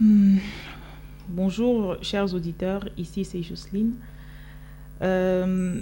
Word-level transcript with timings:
Hmm. 0.00 0.38
Bonjour, 1.28 1.96
chers 2.00 2.32
auditeurs. 2.32 2.88
Ici, 2.96 3.22
c'est 3.26 3.42
Jocelyne. 3.42 3.92
Euh, 5.02 5.78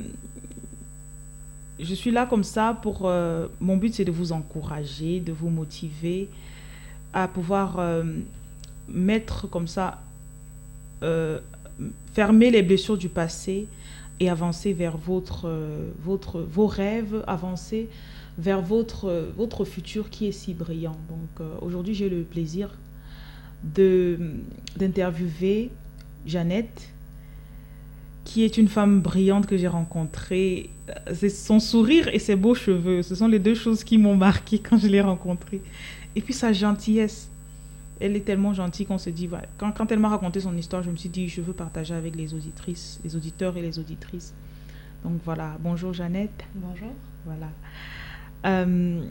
je 1.79 1.95
suis 1.95 2.11
là 2.11 2.27
comme 2.27 2.43
ça 2.43 2.77
pour... 2.83 3.03
euh, 3.05 3.47
mon 3.61 3.77
but, 3.77 3.95
c'est 3.95 4.05
de 4.05 4.11
vous 4.11 4.33
encourager, 4.33 5.21
de 5.21 5.31
vous 5.31 5.51
motiver 5.51 6.29
à 7.13 7.29
pouvoir 7.29 7.79
euh, 7.79 8.03
mettre 8.89 9.47
comme 9.49 9.69
ça... 9.69 10.03
fermer 12.13 12.51
les 12.51 12.65
blessures 12.65 12.99
du 12.99 13.09
passé 13.09 13.69
et 14.19 14.29
avancer 14.29 14.73
vers 14.73 14.97
votre, 14.97 15.49
votre, 16.03 16.41
vos 16.41 16.67
rêves, 16.67 17.23
avancer 17.29 17.89
vers 18.37 18.63
votre, 18.63 19.29
votre 19.37 19.65
futur 19.65 20.11
qui 20.11 20.27
est 20.27 20.33
si 20.33 20.55
brillant. 20.55 20.97
Donc 21.09 21.47
aujourd'hui, 21.63 21.95
j'ai 21.95 22.09
le 22.09 22.23
plaisir 22.23 22.71
d'interviewer 23.65 25.71
Jeannette, 26.27 26.89
qui 28.25 28.45
est 28.45 28.59
une 28.59 28.69
femme 28.69 29.01
brillante 29.01 29.47
que 29.47 29.57
j'ai 29.57 29.69
rencontrée. 29.69 30.71
C'est 31.15 31.31
son 31.31 31.61
sourire 31.61 32.09
et 32.09 32.19
ses 32.19 32.37
beaux 32.37 32.55
cheveux. 32.55 33.03
Ce 33.03 33.15
sont 33.15 33.29
les 33.29 33.39
deux 33.39 33.55
choses 33.55 33.85
qui 33.85 33.99
m'ont 33.99 34.17
marqué 34.17 34.59
quand 34.71 34.79
je 34.79 34.87
l'ai 34.87 35.01
rencontrée. 35.01 35.63
Et 36.15 36.21
puis 36.21 36.35
sa 36.35 36.53
gentillesse. 36.53 37.31
Elle 38.01 38.15
est 38.15 38.21
tellement 38.21 38.55
gentille 38.55 38.87
qu'on 38.87 38.97
se 38.97 39.11
dit, 39.11 39.27
voilà. 39.27 39.49
quand, 39.59 39.73
quand 39.73 39.91
elle 39.91 39.99
m'a 39.99 40.09
raconté 40.09 40.39
son 40.39 40.57
histoire, 40.57 40.85
je 40.85 40.91
me 40.91 40.95
suis 40.95 41.09
dit, 41.09 41.29
je 41.29 41.41
veux 41.41 41.53
partager 41.53 41.95
avec 41.95 42.15
les 42.15 42.33
auditrices, 42.33 43.01
les 43.03 43.17
auditeurs 43.17 43.57
et 43.57 43.63
les 43.63 43.81
auditrices. 43.81 44.35
Donc 45.03 45.15
voilà, 45.25 45.57
bonjour 45.61 45.93
Jeannette. 45.93 46.45
Bonjour. 46.55 46.93
Voilà. 47.25 47.49
Euh, 48.47 49.03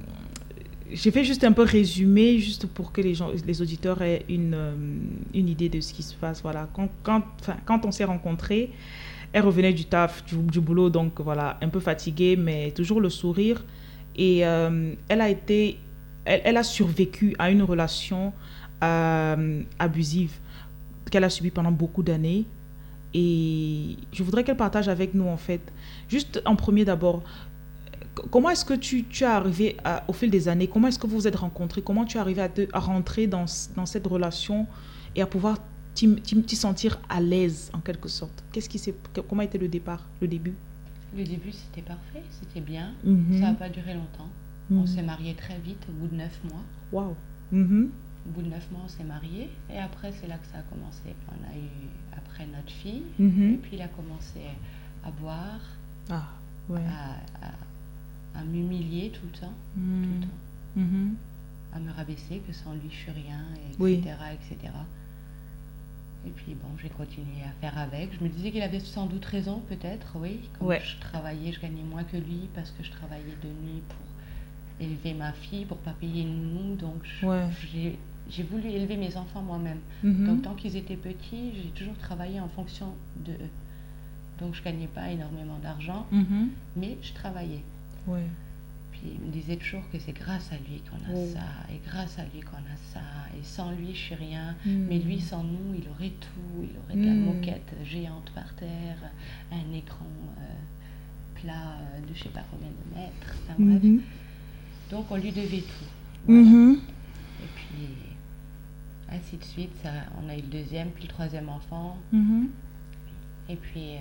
j'ai 0.92 1.12
fait 1.12 1.24
juste 1.24 1.44
un 1.44 1.52
peu 1.52 1.64
résumé, 1.64 2.40
juste 2.40 2.68
pour 2.68 2.92
que 2.92 3.02
les, 3.02 3.16
gens, 3.16 3.30
les 3.46 3.62
auditeurs 3.62 4.02
aient 4.02 4.24
une, 4.30 4.54
euh, 4.54 4.74
une 5.34 5.50
idée 5.50 5.70
de 5.70 5.82
ce 5.82 5.94
qui 5.94 6.04
se 6.04 6.14
passe. 6.16 6.42
Voilà. 6.42 6.70
Quand, 6.74 6.90
quand, 7.04 7.24
quand 7.66 7.86
on 7.86 7.92
s'est 7.92 8.06
rencontrés, 8.06 8.72
elle 9.34 9.44
revenait 9.44 9.74
du 9.74 9.86
taf, 9.86 10.26
du, 10.26 10.36
du 10.36 10.62
boulot, 10.62 10.90
donc 10.90 11.20
voilà, 11.20 11.58
un 11.62 11.70
peu 11.70 11.80
fatiguée, 11.80 12.36
mais 12.36 12.72
toujours 12.72 13.02
le 13.02 13.10
sourire. 13.10 13.64
Et 14.16 14.46
euh, 14.46 14.94
elle 15.10 15.22
a 15.22 15.30
été, 15.30 15.78
elle, 16.26 16.42
elle 16.44 16.58
a 16.58 16.64
survécu 16.64 17.36
à 17.38 17.52
une 17.52 17.64
relation 17.64 18.34
euh, 18.84 19.64
abusive 19.80 20.34
qu'elle 21.12 21.24
a 21.24 21.30
subie 21.30 21.52
pendant 21.52 21.72
beaucoup 21.72 22.04
d'années. 22.04 22.46
Et 23.14 23.98
je 24.12 24.24
voudrais 24.24 24.44
qu'elle 24.44 24.58
partage 24.58 24.90
avec 24.90 25.14
nous, 25.14 25.28
en 25.28 25.38
fait, 25.38 25.62
juste 26.10 26.42
en 26.46 26.56
premier 26.56 26.86
d'abord, 26.86 27.24
comment 28.32 28.50
est-ce 28.50 28.66
que 28.66 28.74
tu, 28.74 29.04
tu 29.06 29.24
es 29.24 29.28
arrivé 29.28 29.78
à- 29.84 30.04
au 30.08 30.14
fil 30.14 30.30
des 30.30 30.48
années 30.48 30.68
Comment 30.68 30.88
est-ce 30.88 31.00
que 31.00 31.08
vous 31.08 31.16
vous 31.18 31.28
êtes 31.28 31.36
rencontrés 31.36 31.82
Comment 31.82 32.06
tu 32.06 32.18
es 32.18 32.20
arrivé 32.20 32.42
à, 32.42 32.50
te- 32.50 32.68
à 32.74 32.80
rentrer 32.80 33.28
dans, 33.28 33.46
dans 33.76 33.86
cette 33.86 34.08
relation 34.08 34.68
et 35.16 35.22
à 35.22 35.28
pouvoir 35.28 35.58
t'y 35.96 36.56
sentir 36.56 37.00
à 37.10 37.20
l'aise 37.22 37.72
en 37.74 37.80
quelque 37.80 38.10
sorte? 38.10 38.44
Qu'est-ce 38.52 38.70
qui 38.70 38.82
Comment 39.28 39.42
était 39.42 39.58
le 39.58 39.68
départ, 39.68 40.04
le 40.22 40.28
début? 40.28 40.54
Le 41.18 41.24
début, 41.24 41.52
c'était 41.52 41.82
parfait, 41.88 42.22
c'était 42.32 42.62
bien. 42.62 42.92
Mhm. 43.04 43.40
Ça 43.40 43.48
n'a 43.48 43.54
pas 43.54 43.70
duré 43.70 43.94
longtemps. 43.94 44.30
On 44.70 44.86
s'est 44.86 45.02
mariés 45.02 45.34
très 45.34 45.58
vite, 45.60 45.82
au 45.90 45.94
bout 45.94 46.08
de 46.08 46.16
neuf 46.16 46.38
mois. 46.44 46.62
Waouh. 46.92 47.16
Mhm. 47.54 47.90
Au 48.28 48.30
bout 48.32 48.42
de 48.42 48.50
neuf 48.50 48.68
mois, 48.72 48.82
on 48.86 48.90
s'est 48.90 49.06
mariés. 49.06 49.50
Et 49.74 49.78
après, 49.78 50.12
c'est 50.20 50.28
là 50.28 50.36
que 50.36 50.46
ça 50.52 50.58
a 50.60 50.62
commencé. 50.64 51.16
On 51.30 51.44
a 51.50 51.56
eu, 51.58 51.70
après, 52.16 52.46
notre 52.48 52.70
fille. 52.70 53.04
Et 53.20 53.58
puis, 53.58 53.72
il 53.78 53.82
a 53.82 53.88
commencé 53.88 54.42
à 55.06 55.12
boire, 55.12 55.62
Ah, 56.10 56.28
ouais. 56.68 56.82
à, 56.82 57.46
à- 57.48 57.52
à 58.36 58.44
m'humilier 58.44 59.12
tout 59.12 59.26
le 59.26 59.40
temps. 59.40 59.54
Tout 59.74 59.80
Mhm. 59.80 60.14
le 60.16 60.22
temps. 60.22 60.34
Mhm. 60.76 61.16
À 61.74 61.80
me 61.80 61.92
rabaisser, 61.92 62.42
que 62.48 62.54
sans 62.54 62.74
lui, 62.74 62.90
je 62.90 62.96
suis 62.96 63.12
rien, 63.12 63.42
etc. 63.70 63.76
Oui. 63.80 63.94
etc. 63.96 64.74
Et 66.26 66.30
puis, 66.32 66.56
bon, 66.56 66.68
j'ai 66.82 66.90
continué 66.90 67.44
à 67.46 67.52
faire 67.62 67.78
avec. 67.78 68.10
Je 68.18 68.24
me 68.24 68.30
disais 68.30 68.52
qu'il 68.52 68.62
avait 68.62 68.80
sans 68.80 69.06
doute 69.06 69.24
raison, 69.26 69.62
peut-être, 69.70 70.08
oui. 70.16 70.42
Comme 70.60 70.68
Ouais. 70.70 70.82
je 70.84 71.00
travaillais, 71.00 71.52
je 71.54 71.60
gagnais 71.62 71.84
moins 71.84 72.04
que 72.04 72.18
lui 72.18 72.50
parce 72.54 72.72
que 72.72 72.84
je 72.84 72.92
travaillais 72.92 73.24
de 73.44 73.48
nuit 73.48 73.82
pour 73.88 74.86
élever 74.86 75.14
ma 75.14 75.32
fille, 75.34 75.66
pour 75.66 75.78
pas 75.78 75.92
payer 75.94 76.24
une 76.24 76.54
nounou. 76.54 76.76
Donc, 76.76 77.04
Ouais. 77.24 77.46
j'ai 78.30 78.44
voulu 78.44 78.68
élever 78.70 78.98
mes 78.98 79.16
enfants 79.16 79.42
moi-même. 79.42 79.80
Mhm. 80.04 80.26
Donc, 80.28 80.42
tant 80.42 80.54
qu'ils 80.56 80.76
étaient 80.76 80.98
petits, 80.98 81.52
j'ai 81.56 81.70
toujours 81.70 81.98
travaillé 81.98 82.40
en 82.42 82.50
fonction 82.50 82.88
de 83.26 83.32
eux. 83.34 83.50
Donc, 84.40 84.54
je 84.54 84.62
gagnais 84.64 84.88
pas 84.88 85.10
énormément 85.10 85.58
d'argent, 85.60 86.06
Mhm. 86.12 86.50
mais 86.76 86.98
je 87.02 87.14
travaillais. 87.14 87.64
Ouais. 88.08 88.26
Puis 88.92 89.02
il 89.14 89.20
me 89.28 89.32
disait 89.32 89.58
toujours 89.58 89.84
que 89.92 90.00
c'est 90.00 90.14
grâce 90.14 90.52
à 90.52 90.56
lui 90.56 90.82
qu'on 90.90 90.98
a 91.12 91.16
ça, 91.34 91.46
et 91.72 91.80
grâce 91.88 92.18
à 92.18 92.24
lui 92.24 92.40
qu'on 92.42 92.58
a 92.58 92.78
ça, 92.94 93.02
et 93.38 93.44
sans 93.44 93.72
lui 93.72 93.94
je 93.94 94.00
suis 94.00 94.16
rien, 94.16 94.56
Mm. 94.66 94.86
mais 94.90 94.98
lui 95.00 95.20
sans 95.22 95.44
nous 95.44 95.76
il 95.76 95.88
aurait 95.90 96.14
tout, 96.20 96.64
il 96.64 96.70
aurait 96.84 97.00
de 97.00 97.06
la 97.06 97.14
Mm. 97.14 97.26
moquette 97.26 97.74
géante 97.86 98.32
par 98.34 98.52
terre, 98.56 98.98
un 99.52 99.74
écran 99.76 100.06
euh, 100.40 101.42
plat 101.42 101.78
euh, 101.80 102.00
de 102.10 102.16
je 102.16 102.24
sais 102.24 102.30
pas 102.30 102.44
combien 102.50 102.70
de 102.70 102.96
mètres, 103.00 103.36
enfin 103.44 103.56
bref. 103.60 103.84
Mhm. 103.84 104.02
Donc 104.90 105.06
on 105.12 105.18
lui 105.18 105.32
devait 105.32 105.62
tout. 105.62 105.86
Voilà. 106.26 106.42
Mhm. 106.42 106.80
Et 107.44 107.48
puis 107.56 107.88
ainsi 109.10 109.38
de 109.38 109.44
suite, 109.44 109.72
ça, 109.84 109.92
on 110.22 110.28
a 110.30 110.34
eu 110.36 110.42
le 110.42 110.48
deuxième, 110.48 110.90
puis 110.90 111.04
le 111.04 111.10
troisième 111.10 111.50
enfant, 111.50 111.98
Mhm. 112.12 112.48
et 113.50 113.56
puis 113.58 113.96
euh, 113.98 114.00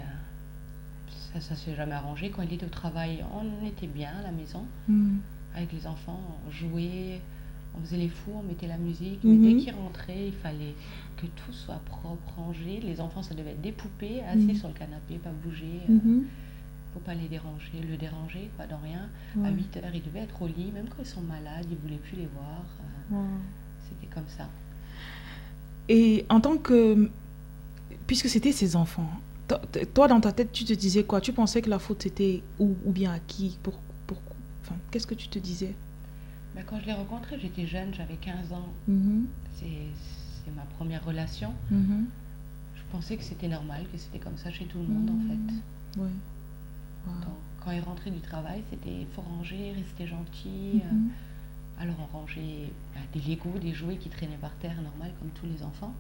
ça, 1.33 1.41
ça 1.41 1.57
s'est 1.57 1.75
jamais 1.75 1.93
arrangé. 1.95 2.31
Quand 2.31 2.43
il 2.43 2.53
était 2.53 2.67
au 2.67 2.71
travail, 2.71 3.25
on 3.35 3.67
était 3.67 3.87
bien 3.87 4.11
à 4.19 4.23
la 4.23 4.33
maison. 4.33 4.65
Mhm. 4.89 5.19
avec 5.55 5.73
les 5.73 5.87
enfants, 5.87 6.21
on 6.47 6.51
jouait, 6.51 7.19
on 7.75 7.81
faisait 7.81 7.97
les 7.97 8.11
fous, 8.11 8.33
on 8.39 8.43
mettait 8.43 8.67
la 8.67 8.77
musique. 8.77 9.21
Mais 9.25 9.33
Mhm. 9.37 9.43
dès 9.43 9.57
qu'ils 9.65 9.75
rentraient, 9.75 10.27
il 10.27 10.35
fallait 10.35 10.75
que 11.17 11.25
tout 11.25 11.53
soit 11.53 11.81
propre, 11.87 12.31
rangé. 12.37 12.81
Les 12.83 13.01
enfants, 13.01 13.23
ça 13.23 13.35
devait 13.35 13.53
être 13.53 13.63
des 13.63 13.73
poupées, 13.73 14.21
assis 14.23 14.39
Mhm. 14.53 14.55
sur 14.57 14.69
le 14.69 14.75
canapé, 14.75 15.15
pas 15.17 15.31
bouger. 15.43 15.81
euh, 15.89 15.93
Mhm. 15.95 16.25
faut 16.93 17.01
pas 17.01 17.15
les 17.15 17.29
déranger, 17.29 17.81
le 17.91 17.97
déranger, 17.97 18.51
pas 18.59 18.67
dans 18.67 18.77
rien. 18.85 19.09
À 19.37 19.39
Ouais. 19.49 19.53
8 19.53 19.77
heures, 19.79 19.95
ils 19.95 20.03
devaient 20.03 20.21
être 20.21 20.43
au 20.43 20.47
lit, 20.47 20.71
même 20.75 20.89
quand 20.91 21.01
ils 21.01 21.07
sont 21.07 21.23
malades, 21.23 21.65
ils 21.71 21.77
voulaient 21.79 21.97
plus 22.07 22.17
les 22.19 22.29
voir. 22.37 22.63
euh, 23.13 23.15
Ouais. 23.17 23.29
C'était 23.89 24.13
comme 24.15 24.29
ça. 24.37 24.49
Et 25.89 26.27
en 26.29 26.41
tant 26.41 26.57
que... 26.59 27.11
Puisque 28.07 28.29
c'était 28.29 28.53
ses 28.53 28.77
enfants, 28.77 29.09
toi 29.95 30.09
dans 30.09 30.21
ta 30.21 30.33
tête, 30.33 30.53
tu 30.53 30.65
te 30.65 30.73
disais 30.73 31.05
quoi? 31.05 31.21
Tu 31.21 31.33
pensais 31.33 31.63
que 31.63 31.71
la 31.71 31.79
faute 31.79 32.07
était 32.07 32.43
où 32.59 32.75
ou 32.85 32.91
bien 32.93 33.13
à 33.13 33.19
qui? 33.21 33.59
Pour, 33.63 33.75
pour, 34.07 34.19
enfin, 34.63 34.75
Qu'est-ce 34.91 35.07
que 35.07 35.15
tu 35.15 35.29
te 35.29 35.39
disais? 35.39 35.75
Mais 36.55 36.63
quand 36.67 36.81
je 36.81 36.87
l'ai 36.87 36.93
rencontré, 36.95 37.39
j'étais 37.41 37.67
jeune, 37.67 37.93
j'avais 37.95 38.17
15 38.17 38.53
ans. 38.53 38.69
Mhm. 38.89 39.27
C'est 39.59 39.67
c'est 40.45 40.55
ma 40.55 40.63
première 40.79 41.05
relation. 41.05 41.53
Mhm. 41.71 42.07
Je 42.77 42.83
pensais 42.93 43.17
que 43.17 43.25
c'était 43.25 43.49
normal, 43.49 43.85
que 43.93 43.99
c'était 43.99 44.19
comme 44.19 44.37
ça 44.39 44.51
chez 44.51 44.65
tout 44.65 44.79
le 44.79 44.85
monde 44.85 45.11
en 45.11 45.29
fait. 45.29 46.01
Ouais. 46.01 46.09
Wow. 47.07 47.13
Donc, 47.21 47.35
quand 47.65 47.71
il 47.73 47.81
rentrait 47.81 48.11
du 48.11 48.21
travail, 48.21 48.63
c'était 48.71 49.07
faut 49.15 49.23
ranger, 49.23 49.73
rester 49.73 50.07
gentil. 50.07 50.83
euh. 50.85 51.83
Alors 51.83 51.97
on 52.01 52.19
rangeait 52.19 52.71
bah, 52.95 53.01
des 53.13 53.21
Legos, 53.21 53.59
des 53.61 53.75
jouets 53.75 53.97
qui 53.99 54.09
traînaient 54.09 54.39
par 54.41 54.55
terre, 54.57 54.81
normal, 54.83 55.11
comme 55.21 55.29
tous 55.39 55.47
les 55.47 55.63
enfants. 55.63 55.95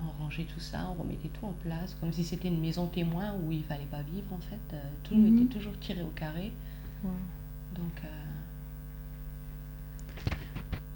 On 0.00 0.22
rangeait 0.22 0.44
tout 0.44 0.60
ça, 0.60 0.78
on 0.96 1.02
remettait 1.02 1.28
tout 1.28 1.44
en 1.46 1.52
place, 1.64 1.96
comme 2.00 2.12
si 2.12 2.22
c'était 2.24 2.48
une 2.48 2.60
maison 2.60 2.86
témoin 2.86 3.34
où 3.42 3.50
il 3.52 3.64
fallait 3.64 3.84
pas 3.90 4.02
vivre 4.02 4.32
en 4.32 4.38
fait. 4.38 4.74
Euh, 4.74 4.82
tout 5.04 5.14
Mhm. 5.16 5.38
était 5.42 5.54
toujours 5.58 5.78
tiré 5.80 6.02
au 6.02 6.12
carré. 6.14 6.52
Donc 7.74 7.92
euh, 8.04 8.08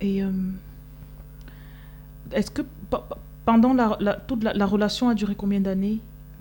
Et 0.00 0.22
euh, 0.22 0.30
est-ce 2.32 2.50
que 2.50 2.62
pendant 3.44 3.72
la, 3.74 3.96
la- 4.00 4.14
toute 4.14 4.42
la, 4.42 4.52
la 4.52 4.66
relation 4.66 5.08
a 5.08 5.14
duré 5.14 5.34
combien 5.34 5.60
d'années? 5.60 5.98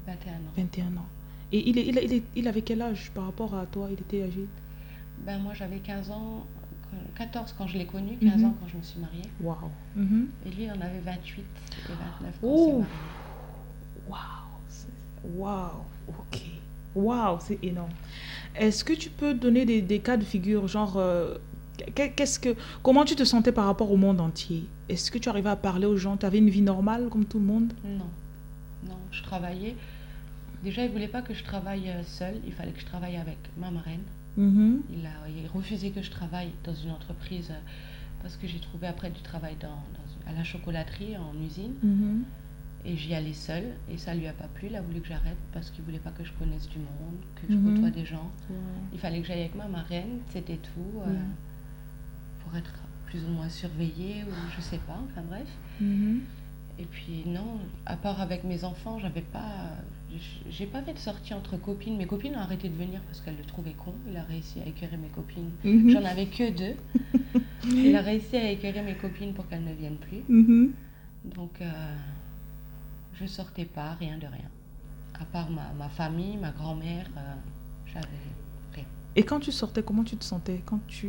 21 0.08 0.32
ans. 0.34 0.38
21 0.58 0.86
ans. 0.98 1.06
Et 1.52 1.70
il, 1.70 1.78
est, 1.78 1.86
il, 1.88 1.98
est- 2.14 2.24
il, 2.36 2.48
avait 2.48 2.62
quel 2.62 2.82
âge 2.82 3.12
par 3.14 3.26
rapport 3.26 3.54
à 3.56 3.66
toi? 3.66 3.88
Il 3.92 4.00
était 4.00 4.24
âgé? 4.24 4.46
Ben, 5.26 5.40
moi 5.40 5.54
j'avais 5.54 5.78
15 5.80 6.10
ans, 6.12 6.46
14 7.16 7.54
quand 7.58 7.68
je 7.68 7.78
l'ai 7.78 7.86
connu, 7.86 8.18
15 8.18 8.38
Mhm. 8.38 8.46
ans 8.46 8.56
quand 8.60 8.68
je 8.68 8.78
me 8.78 8.84
suis 8.84 9.00
mariée. 9.00 9.24
Waouh. 9.42 9.70
Mhm. 9.96 10.28
Et 10.46 10.50
lui 10.50 10.64
il 10.64 10.70
en 10.72 10.82
avait 10.82 11.00
28 11.00 11.42
et 11.42 11.92
29 12.22 12.34
quand 12.42 12.48
Oh. 12.48 12.84
Waouh. 14.10 14.20
Waouh. 15.38 15.84
Ok. 16.08 16.42
Waouh, 16.96 17.38
c'est 17.42 17.60
énorme. 17.64 17.92
Est-ce 18.56 18.84
que 18.84 18.94
tu 18.94 19.10
peux 19.10 19.34
donner 19.34 19.66
des, 19.66 19.82
des 19.82 20.00
cas 20.00 20.18
de 20.18 20.24
figure, 20.26 20.68
genre, 20.68 20.98
euh, 20.98 21.36
qu'est- 21.96 22.10
qu'est-ce 22.12 22.38
que, 22.40 22.56
comment 22.84 23.06
tu 23.06 23.16
te 23.16 23.24
sentais 23.24 23.52
par 23.54 23.66
rapport 23.66 23.92
au 23.92 23.98
monde 23.98 24.20
entier? 24.20 24.66
Est-ce 24.90 25.10
que 25.10 25.18
tu 25.18 25.30
arrivais 25.30 25.50
à 25.52 25.56
parler 25.56 25.86
aux 25.86 25.96
gens? 25.96 26.18
Tu 26.18 26.26
avais 26.26 26.40
une 26.40 26.50
vie 26.50 26.62
normale 26.62 27.08
comme 27.10 27.24
tout 27.26 27.40
le 27.40 27.46
monde? 27.46 27.72
Non, 27.86 28.10
non, 28.90 28.98
je 29.12 29.24
travaillais. 29.24 29.76
Déjà, 30.64 30.84
il 30.84 30.92
voulait 30.92 31.08
pas 31.08 31.22
que 31.22 31.34
je 31.34 31.44
travaille 31.44 31.90
euh, 31.90 32.04
seule, 32.04 32.36
il 32.46 32.52
fallait 32.52 32.72
que 32.72 32.82
je 32.82 32.86
travaille 32.86 33.16
avec 33.16 33.38
ma 33.58 33.72
marraine. 33.72 34.02
Mhm. 34.38 34.82
Il 34.92 35.06
a 35.06 35.30
il 35.30 35.48
refusé 35.48 35.92
que 35.92 36.02
je 36.02 36.10
travaille 36.12 36.52
dans 36.64 36.74
une 36.74 36.92
entreprise 36.92 37.50
euh, 37.52 37.60
parce 38.22 38.38
que 38.38 38.48
j'ai 38.48 38.60
trouvé 38.60 38.88
après 38.88 39.10
du 39.10 39.22
travail 39.22 39.56
dans, 39.62 39.68
dans- 39.70 40.30
à 40.32 40.34
la 40.34 40.44
chocolaterie 40.44 41.18
en 41.18 41.34
usine 41.44 41.74
Mhm. 41.84 42.24
et 42.86 42.96
j'y 42.96 43.14
allais 43.14 43.34
seule 43.34 43.74
et 43.92 43.98
ça 43.98 44.14
lui 44.16 44.28
a 44.28 44.34
pas 44.34 44.48
plu. 44.56 44.68
Il 44.70 44.76
a 44.76 44.82
voulu 44.82 45.02
que 45.02 45.08
j'arrête 45.08 45.38
parce 45.54 45.70
qu'il 45.72 45.84
voulait 45.84 46.00
pas 46.00 46.12
que 46.12 46.24
je 46.24 46.32
connaisse 46.34 46.68
du 46.70 46.78
monde, 46.80 47.18
que 47.36 47.52
je 47.52 47.58
Mhm. 47.58 47.74
côtoie 47.76 47.90
des 47.92 48.06
gens. 48.06 48.32
Ouais. 48.50 48.56
Il 48.94 49.00
fallait 49.00 49.20
que 49.22 49.28
j'aille 49.28 49.42
avec 49.42 49.56
ma 49.56 49.68
marraine, 49.68 50.20
c'était 50.32 50.58
tout, 50.58 51.00
euh, 51.02 51.14
pour 52.44 52.56
être 52.58 52.72
plus 53.08 53.24
ou 53.26 53.30
moins 53.30 53.50
surveillée 53.50 54.24
ou 54.24 54.34
je 54.56 54.62
sais 54.62 54.78
pas, 54.80 55.00
enfin 55.12 55.22
bref. 55.28 55.48
Et 56.80 56.86
puis 56.86 57.24
non, 57.26 57.60
à 57.86 57.98
part 57.98 58.22
avec 58.22 58.44
mes 58.44 58.64
enfants, 58.64 58.98
j'avais 59.00 59.22
pas, 59.22 59.76
j'ai 60.50 60.66
pas 60.66 60.82
fait 60.82 60.94
de 60.94 61.00
sortie 61.00 61.34
entre 61.34 61.58
copines. 61.58 61.98
Mes 61.98 62.06
copines 62.06 62.36
ont 62.36 62.40
arrêté 62.40 62.70
de 62.70 62.76
venir 62.76 63.00
parce 63.08 63.22
qu'elles 63.22 63.38
le 63.38 63.44
trouvaient 63.46 63.74
con. 63.74 63.94
Il 64.10 64.18
a 64.18 64.24
réussi 64.24 64.60
à 64.64 64.68
écœurer 64.68 64.98
mes 64.98 65.08
copines. 65.10 65.50
Mhm. 65.64 65.90
J'en 65.92 66.04
avais 66.06 66.26
que 66.26 66.50
deux. 66.52 66.76
Il 67.72 67.96
a 67.96 68.02
réussi 68.02 68.36
à 68.38 68.50
écœurer 68.52 68.82
mes 68.82 68.96
copines 68.96 69.34
pour 69.34 69.48
qu'elles 69.48 69.64
ne 69.64 69.74
viennent 69.74 69.98
plus. 69.98 70.24
Mhm. 70.28 70.72
Donc, 71.26 71.52
euh, 71.62 71.70
je 73.20 73.26
sortais 73.28 73.66
pas, 73.66 73.94
rien 74.00 74.18
de 74.18 74.26
rien. 74.26 74.50
À 75.20 75.26
part 75.26 75.50
ma, 75.52 75.72
ma 75.78 75.90
famille, 75.90 76.38
ma 76.38 76.52
grand-mère, 76.52 77.06
euh, 77.18 77.34
j'avais 77.86 78.08
rien. 78.76 78.86
Et 79.16 79.24
quand 79.24 79.40
tu 79.42 79.52
sortais, 79.52 79.84
comment 79.84 80.04
tu 80.04 80.16
te 80.18 80.24
sentais? 80.24 80.62
Quand 80.66 80.80
tu... 80.88 81.08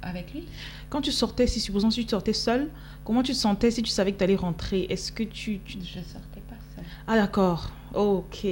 Avec 0.00 0.32
lui, 0.32 0.44
Quand 0.90 1.00
tu 1.02 1.12
sortais, 1.12 1.46
si 1.46 1.60
supposons 1.60 1.90
si 1.90 2.04
tu 2.04 2.10
sortais 2.10 2.32
seule, 2.32 2.68
comment 3.04 3.22
tu 3.22 3.32
te 3.32 3.36
sentais 3.36 3.70
si 3.70 3.82
tu 3.82 3.90
savais 3.90 4.12
que 4.12 4.18
tu 4.18 4.24
allais 4.24 4.34
rentrer? 4.34 4.86
Est-ce 4.88 5.12
que 5.12 5.22
tu... 5.22 5.60
tu- 5.64 5.78
je 5.80 6.00
sortais 6.00 6.40
pas 6.48 6.56
seule. 6.74 6.84
Ah 7.06 7.16
d'accord. 7.16 7.70
Ok. 7.94 8.46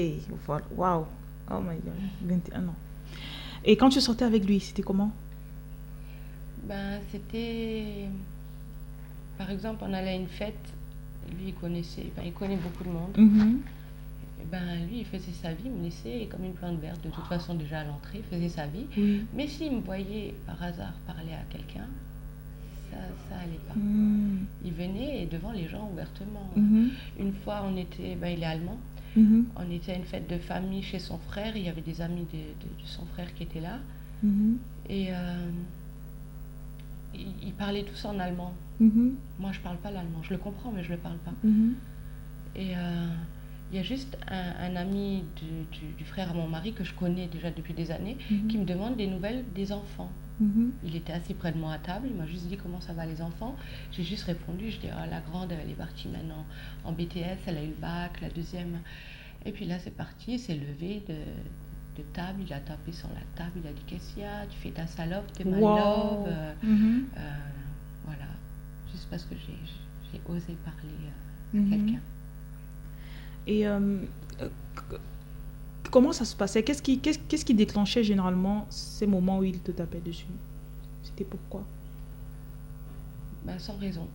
Voilà. 0.46 0.64
Waouh. 0.76 1.06
Oh 1.50 1.60
my 1.60 1.76
god. 1.76 1.94
21 2.22 2.68
ans. 2.68 2.74
Et 3.64 3.76
quand 3.76 3.90
tu 3.90 4.00
sortais 4.00 4.24
avec 4.24 4.44
lui, 4.46 4.60
c'était 4.60 4.82
comment? 4.82 5.12
Ben, 6.64 7.00
c'était. 7.10 8.08
Par 9.38 9.50
exemple, 9.50 9.84
on 9.86 9.92
allait 9.92 10.10
à 10.10 10.14
une 10.14 10.28
fête, 10.28 10.54
lui, 11.30 11.48
il 11.48 11.54
connaissait, 11.54 12.12
ben, 12.16 12.22
il 12.26 12.32
connaît 12.32 12.56
beaucoup 12.56 12.84
de 12.84 12.90
monde. 12.90 13.16
Mhm. 13.16 13.60
Et 14.42 14.46
ben, 14.50 14.86
lui, 14.88 15.00
il 15.00 15.04
faisait 15.06 15.32
sa 15.42 15.52
vie, 15.52 15.64
il 15.66 15.72
me 15.72 15.84
laissait 15.84 16.28
comme 16.30 16.44
une 16.44 16.52
plante 16.52 16.78
verte. 16.78 17.02
De 17.02 17.10
toute 17.10 17.24
façon, 17.24 17.54
déjà 17.54 17.80
à 17.80 17.84
l'entrée, 17.84 18.22
il 18.22 18.36
faisait 18.36 18.48
sa 18.48 18.66
vie. 18.66 18.86
Mais 19.34 19.48
s'il 19.48 19.76
me 19.76 19.80
voyait 19.80 20.34
par 20.46 20.62
hasard 20.62 20.92
parler 21.06 21.32
à 21.32 21.42
quelqu'un, 21.50 21.86
ça, 22.90 22.98
ça 23.28 23.36
allait 23.42 23.60
pas. 23.68 23.74
Mhm. 23.74 24.46
Il 24.64 24.72
venait 24.72 25.26
devant 25.30 25.52
les 25.52 25.68
gens 25.68 25.88
ouvertement. 25.92 26.50
Mhm. 26.56 26.90
Une 27.18 27.32
fois, 27.32 27.62
on 27.70 27.76
était, 27.76 28.14
ben, 28.16 28.28
il 28.28 28.42
est 28.42 28.46
allemand, 28.46 28.78
Mhm. 29.16 29.46
on 29.56 29.70
était 29.70 29.92
à 29.92 29.96
une 29.96 30.04
fête 30.04 30.28
de 30.30 30.38
famille 30.38 30.82
chez 30.82 30.98
son 31.00 31.18
frère. 31.18 31.56
Il 31.56 31.64
y 31.64 31.68
avait 31.68 31.80
des 31.80 32.00
amis 32.00 32.26
de, 32.32 32.38
de- 32.38 32.82
de 32.82 32.86
son 32.86 33.04
frère 33.06 33.32
qui 33.34 33.42
étaient 33.42 33.60
là. 33.60 33.78
Mhm. 34.22 34.58
Et 34.88 35.08
euh, 35.10 35.50
ils, 37.14 37.34
ils 37.48 37.52
parlaient 37.52 37.82
tous 37.84 38.04
en 38.04 38.18
allemand. 38.20 38.54
Mhm. 38.78 39.14
Moi, 39.38 39.50
je 39.52 39.60
parle 39.60 39.76
pas 39.78 39.90
l'allemand. 39.90 40.22
Je 40.22 40.30
le 40.30 40.38
comprends, 40.38 40.70
mais 40.72 40.84
je 40.84 40.90
le 40.90 40.96
parle 40.98 41.18
pas. 41.18 41.32
Et 42.56 42.76
euh, 42.76 43.08
il 43.70 43.76
y 43.76 43.80
a 43.80 43.82
juste 43.82 44.16
un, 44.28 44.72
un 44.72 44.76
ami 44.76 45.22
du, 45.36 45.78
du- 45.78 45.92
du 45.92 46.04
frère 46.04 46.30
à 46.30 46.34
mon 46.34 46.48
mari 46.48 46.72
que 46.72 46.82
je 46.84 46.92
connais 46.94 47.26
déjà 47.28 47.50
depuis 47.50 47.74
des 47.74 47.90
années 47.90 48.16
Mhm. 48.30 48.48
qui 48.48 48.58
me 48.58 48.64
demande 48.64 48.96
des 48.96 49.06
nouvelles 49.06 49.44
des 49.54 49.72
enfants. 49.72 50.10
Mhm. 50.40 50.72
Il 50.84 50.96
était 50.96 51.12
assis 51.12 51.34
près 51.34 51.52
de 51.52 51.58
moi 51.58 51.74
à 51.74 51.78
table, 51.78 52.08
il 52.10 52.16
m'a 52.16 52.26
juste 52.26 52.46
dit 52.46 52.56
comment 52.56 52.80
ça 52.80 52.92
va 52.94 53.04
les 53.06 53.20
enfants. 53.22 53.54
J'ai 53.92 54.02
juste 54.02 54.24
répondu, 54.24 54.70
je 54.70 54.78
dis 54.78 54.88
ah, 54.92 55.06
la 55.06 55.20
grande 55.20 55.52
elle 55.52 55.70
est 55.70 55.74
partie 55.74 56.08
maintenant 56.08 56.44
en 56.84 56.92
BTS, 56.92 57.38
elle 57.46 57.58
a 57.58 57.62
eu 57.62 57.68
le 57.68 57.74
bac, 57.80 58.20
la 58.22 58.30
deuxième. 58.30 58.78
Et 59.44 59.52
puis 59.52 59.66
là 59.66 59.78
c'est 59.78 59.94
parti, 59.94 60.32
il 60.34 60.38
s'est 60.40 60.54
levé 60.56 61.02
de, 61.08 61.14
de 62.02 62.06
table, 62.12 62.40
il 62.46 62.52
a 62.52 62.58
tapé 62.60 62.92
sur 62.92 63.08
la 63.08 63.22
table, 63.36 63.52
il 63.62 63.66
a 63.68 63.72
dit 63.72 63.82
qu'est-ce 63.86 64.14
qu'il 64.14 64.22
y 64.22 64.26
a, 64.26 64.46
tu 64.50 64.56
fais 64.58 64.70
ta 64.70 64.86
salope, 64.86 65.30
t'es 65.34 65.44
Wow. 65.44 65.60
love. 65.60 66.26
Euh, 66.26 66.52
Mhm. 66.62 67.04
euh, 67.18 67.20
voilà, 68.06 68.26
juste 68.92 69.06
parce 69.10 69.24
que 69.24 69.34
j'ai 69.36 70.20
osé 70.28 70.56
parler 70.64 70.96
euh, 71.54 71.58
à 71.58 71.70
quelqu'un. 71.70 72.00
Et 73.46 73.66
euh, 73.66 73.98
euh, 74.40 74.48
comment 75.90 76.12
ça 76.12 76.24
se 76.24 76.36
passait? 76.36 76.62
Qu'est-ce 76.62 76.82
qui, 76.82 77.54
déclenchait 77.54 78.04
généralement 78.04 78.66
ces 78.70 79.06
moments 79.06 79.38
où 79.38 79.44
il 79.44 79.58
te 79.58 79.70
tapait 79.70 80.00
dessus? 80.00 80.26
C'était 81.02 81.24
pourquoi? 81.24 81.64
Ben, 83.44 83.58
sans 83.58 83.76
raison. 83.78 84.06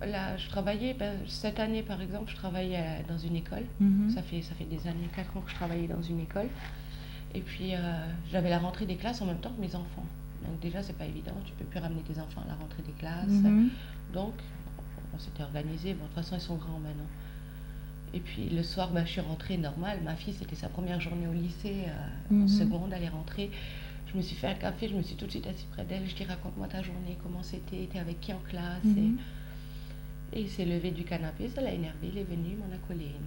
Là, 0.00 0.36
je 0.36 0.48
travaillais, 0.48 0.94
ben, 0.94 1.18
cette 1.26 1.60
année 1.60 1.82
par 1.82 2.00
exemple, 2.00 2.30
je 2.30 2.36
travaillais 2.36 3.04
dans 3.08 3.18
une 3.18 3.36
école. 3.36 3.64
Mhm. 3.80 4.10
Ça 4.14 4.22
fait, 4.22 4.42
ça 4.42 4.54
fait 4.54 4.64
des 4.64 4.86
années, 4.88 5.08
4 5.14 5.36
ans 5.36 5.40
que 5.40 5.50
je 5.50 5.56
travaillais 5.56 5.88
dans 5.88 6.02
une 6.02 6.20
école. 6.20 6.48
Et 7.34 7.40
puis, 7.40 7.74
euh, 7.74 7.78
j'avais 8.30 8.50
la 8.50 8.58
rentrée 8.58 8.86
des 8.86 8.96
classes 8.96 9.20
en 9.22 9.26
même 9.26 9.38
temps 9.38 9.52
que 9.52 9.60
mes 9.60 9.74
enfants. 9.74 10.06
Donc 10.42 10.58
déjà, 10.60 10.82
c'est 10.82 10.96
pas 10.96 11.04
évident, 11.04 11.34
tu 11.44 11.52
peux 11.52 11.64
plus 11.64 11.80
ramener 11.80 12.00
tes 12.02 12.18
enfants 12.18 12.40
à 12.44 12.48
la 12.48 12.54
rentrée 12.54 12.82
des 12.82 12.92
classes. 12.92 13.28
Mhm. 13.28 13.70
Donc, 14.12 14.34
on 15.14 15.18
s'était 15.18 15.42
organisé. 15.42 15.94
Bon, 15.94 16.04
de 16.04 16.08
toute 16.08 16.16
façon, 16.16 16.36
ils 16.36 16.40
sont 16.40 16.56
grands 16.56 16.78
maintenant. 16.78 17.04
Et 18.12 18.20
puis, 18.20 18.48
le 18.48 18.62
soir, 18.62 18.90
ben, 18.90 19.04
je 19.06 19.12
suis 19.12 19.20
rentrée 19.20 19.56
normal. 19.56 19.98
Ma 20.04 20.14
fille, 20.16 20.34
c'était 20.38 20.56
sa 20.56 20.68
première 20.68 21.00
journée 21.00 21.26
au 21.28 21.32
lycée, 21.32 21.84
euh, 21.86 22.34
Mhm. 22.34 22.44
en 22.44 22.48
seconde, 22.48 22.92
elle 22.94 23.04
est 23.04 23.08
rentrée. 23.08 23.50
Je 24.12 24.16
me 24.16 24.22
suis 24.22 24.34
fait 24.34 24.48
un 24.48 24.54
café, 24.54 24.88
je 24.88 24.96
me 24.96 25.02
suis 25.02 25.14
tout 25.14 25.26
de 25.26 25.30
suite 25.30 25.46
assise 25.46 25.66
près 25.72 25.84
d'elle. 25.84 26.02
Je 26.08 26.14
dis, 26.16 26.24
raconte-moi 26.24 26.66
ta 26.66 26.82
journée, 26.82 27.16
comment 27.22 27.42
c'était, 27.44 27.88
t'es 27.92 27.98
avec 28.00 28.20
qui 28.20 28.32
en 28.32 28.40
classe 28.48 28.82
Mhm. 28.84 29.18
et, 30.32 30.38
et 30.38 30.42
il 30.42 30.48
s'est 30.50 30.64
levé 30.64 30.90
du 30.90 31.04
canapé, 31.04 31.48
ça 31.54 31.60
l'a 31.60 31.72
énervé, 31.72 32.10
il 32.12 32.18
est 32.18 32.24
venu, 32.24 32.48
il 32.52 32.56
m'en 32.56 32.74
a 32.74 32.78
collé 32.88 33.04
une. 33.04 33.26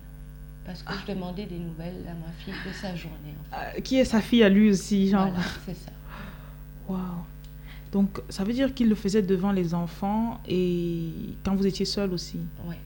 Parce 0.65 0.81
que 0.83 0.94
je 1.06 1.13
demandais 1.13 1.45
des 1.45 1.57
nouvelles 1.59 2.06
à 2.07 2.13
ma 2.13 2.31
fille 2.39 2.53
de 2.65 2.74
sa 2.74 2.95
journée. 2.95 3.33
En 3.51 3.56
fait. 3.56 3.74
Ah, 3.77 3.81
Qui 3.81 3.97
est 4.00 4.06
sa 4.06 4.21
fille 4.21 4.44
à 4.44 4.50
lui 4.50 4.69
aussi 4.69 5.09
genre 5.09 5.27
Voilà, 5.27 5.44
c'est 5.65 5.75
ça. 5.75 5.91
Waouh. 6.89 7.00
Donc 7.91 8.21
ça 8.29 8.44
veut 8.44 8.53
dire 8.53 8.74
qu'il 8.74 8.89
le 8.89 8.95
faisait 8.95 9.21
devant 9.21 9.51
les 9.51 9.74
enfants 9.74 10.39
et 10.47 11.09
quand 11.44 11.56
vous 11.56 11.68
étiez 11.68 11.86
seul 11.86 12.12
aussi? 12.13 12.39
Ouais. 12.65 12.77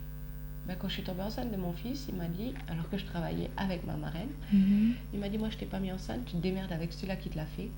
Ben, 0.68 0.76
quand 0.78 0.90
je 0.90 0.94
suis 0.96 1.04
tombée 1.04 1.22
enceinte 1.24 1.50
de 1.52 1.56
mon 1.58 1.72
fils, 1.74 2.06
il 2.10 2.16
m'a 2.16 2.26
dit, 2.28 2.54
alors 2.70 2.90
que 2.90 2.98
je 2.98 3.06
travaillais 3.06 3.50
avec 3.56 3.86
ma 3.86 3.96
marraine, 3.96 4.28
Mhm. 4.52 4.94
il 5.14 5.20
m'a 5.20 5.30
dit 5.30 5.38
Moi, 5.38 5.50
je 5.50 5.58
t'ai 5.58 5.66
pas 5.66 5.80
mis 5.80 5.92
enceinte, 5.92 6.26
tu 6.26 6.34
te 6.34 6.38
démerdes 6.42 6.72
avec 6.74 6.92
celui-là 6.94 7.16
qui 7.16 7.30
te 7.30 7.38
l'a 7.38 7.46
fait. 7.46 7.70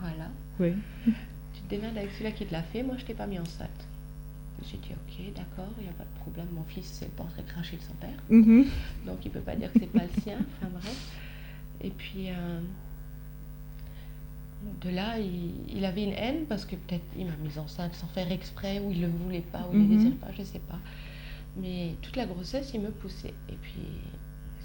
Voilà. 0.00 0.28
Oui. 0.58 0.74
Tu 1.04 1.60
te 1.62 1.70
démerdes 1.70 1.96
avec 1.96 2.10
celui-là 2.12 2.32
qui 2.32 2.46
te 2.46 2.52
l'a 2.52 2.62
fait, 2.62 2.82
moi, 2.82 2.96
je 2.98 3.04
t'ai 3.04 3.14
pas 3.14 3.26
mis 3.26 3.38
enceinte. 3.38 3.68
J'ai 4.70 4.76
dit 4.78 4.90
Ok, 4.92 5.34
d'accord, 5.34 5.72
il 5.78 5.84
n'y 5.84 5.88
a 5.88 5.92
pas 5.92 6.04
de 6.04 6.18
problème. 6.20 6.46
Mon 6.52 6.64
fils, 6.64 6.86
c'est 6.86 7.10
pas 7.16 7.22
en 7.22 7.26
train 7.28 7.42
de 7.42 7.66
son 7.82 7.94
père. 7.94 8.10
Mhm. 8.28 8.66
donc 9.06 9.18
il 9.24 9.30
peut 9.30 9.40
pas 9.40 9.54
dire 9.56 9.72
que 9.72 9.78
c'est 9.78 9.86
pas 9.92 10.02
le 10.04 10.20
sien. 10.22 10.38
Enfin 10.58 10.70
bref. 10.72 11.12
Et 11.82 11.90
puis 11.90 12.28
euh, 12.28 12.60
de 14.82 14.90
là, 14.90 15.18
il, 15.18 15.52
il 15.74 15.84
avait 15.84 16.04
une 16.04 16.12
haine 16.12 16.44
parce 16.48 16.64
que 16.66 16.76
peut-être 16.76 17.04
il 17.16 17.24
m'a 17.26 17.36
mise 17.36 17.58
enceinte 17.58 17.94
sans 17.94 18.06
faire 18.08 18.30
exprès, 18.30 18.80
ou 18.80 18.90
il 18.90 19.00
le 19.00 19.08
voulait 19.08 19.40
pas, 19.40 19.60
ou 19.70 19.74
il 19.74 19.78
Mhm. 19.78 19.88
le 19.90 19.96
désire 19.96 20.16
pas, 20.16 20.28
je 20.36 20.42
sais 20.42 20.58
pas. 20.58 20.78
Mais 21.56 21.94
toute 22.02 22.16
la 22.16 22.26
grossesse, 22.26 22.70
il 22.74 22.80
me 22.80 22.90
poussait. 22.90 23.34
Et 23.48 23.56
puis 23.60 23.72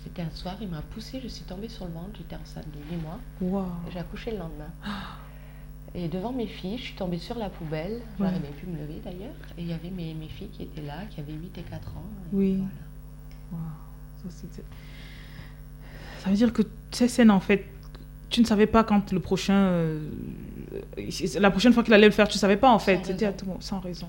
c'était 0.04 0.22
un 0.22 0.30
soir, 0.32 0.56
il 0.62 0.68
m'a 0.68 0.82
poussé, 0.82 1.20
je 1.24 1.28
suis 1.28 1.44
tombée 1.46 1.68
sur 1.70 1.86
le 1.86 1.92
ventre, 1.94 2.12
j'étais 2.18 2.36
enceinte 2.36 2.66
de 2.68 2.96
8 2.96 3.02
mois, 3.02 3.20
et 3.88 3.92
j'ai 3.92 4.00
accouché 4.00 4.32
le 4.32 4.38
lendemain. 4.38 4.70
Et 5.96 6.08
devant 6.10 6.32
mes 6.32 6.46
filles, 6.48 6.78
je 6.78 6.84
suis 6.84 6.94
tombée 6.96 7.18
sur 7.18 7.36
la 7.40 7.50
poubelle, 7.50 7.94
Ouais. 7.94 8.28
j'aurais 8.28 8.40
bien 8.40 8.52
pu 8.52 8.68
me 8.68 8.78
lever 8.78 9.02
d'ailleurs, 9.04 9.34
et 9.58 9.62
il 9.62 9.68
y 9.68 9.74
avait 9.74 9.90
mes, 9.90 10.14
mes 10.14 10.28
filles 10.28 10.50
qui 10.50 10.64
étaient 10.64 10.82
là, 10.84 11.06
qui 11.10 11.22
avaient 11.22 11.34
8 11.34 11.58
et 11.58 11.62
4 11.64 11.88
ans. 11.98 12.04
et 12.32 12.36
Oui. 12.36 12.64
voilà. 13.52 13.66
Ça, 16.20 16.30
veut 16.30 16.36
dire 16.36 16.52
que 16.54 16.64
ces 16.92 17.08
scènes, 17.08 17.32
en 17.32 17.40
fait, 17.40 17.66
tu 18.30 18.42
ne 18.42 18.46
savais 18.46 18.66
pas 18.68 18.84
quand 18.84 19.12
le 19.12 19.20
prochain. 19.20 19.54
euh, 19.54 20.08
La 21.40 21.52
prochaine 21.52 21.74
fois 21.74 21.84
qu'il 21.84 21.94
allait 21.94 22.08
le 22.08 22.12
faire, 22.12 22.28
tu 22.28 22.38
ne 22.38 22.40
savais 22.40 22.58
pas, 22.58 22.72
en 22.72 22.80
fait. 22.80 23.00
C'était 23.06 23.26
à 23.28 23.34
tout 23.34 23.46
sans 23.60 23.80
raison. 23.80 24.08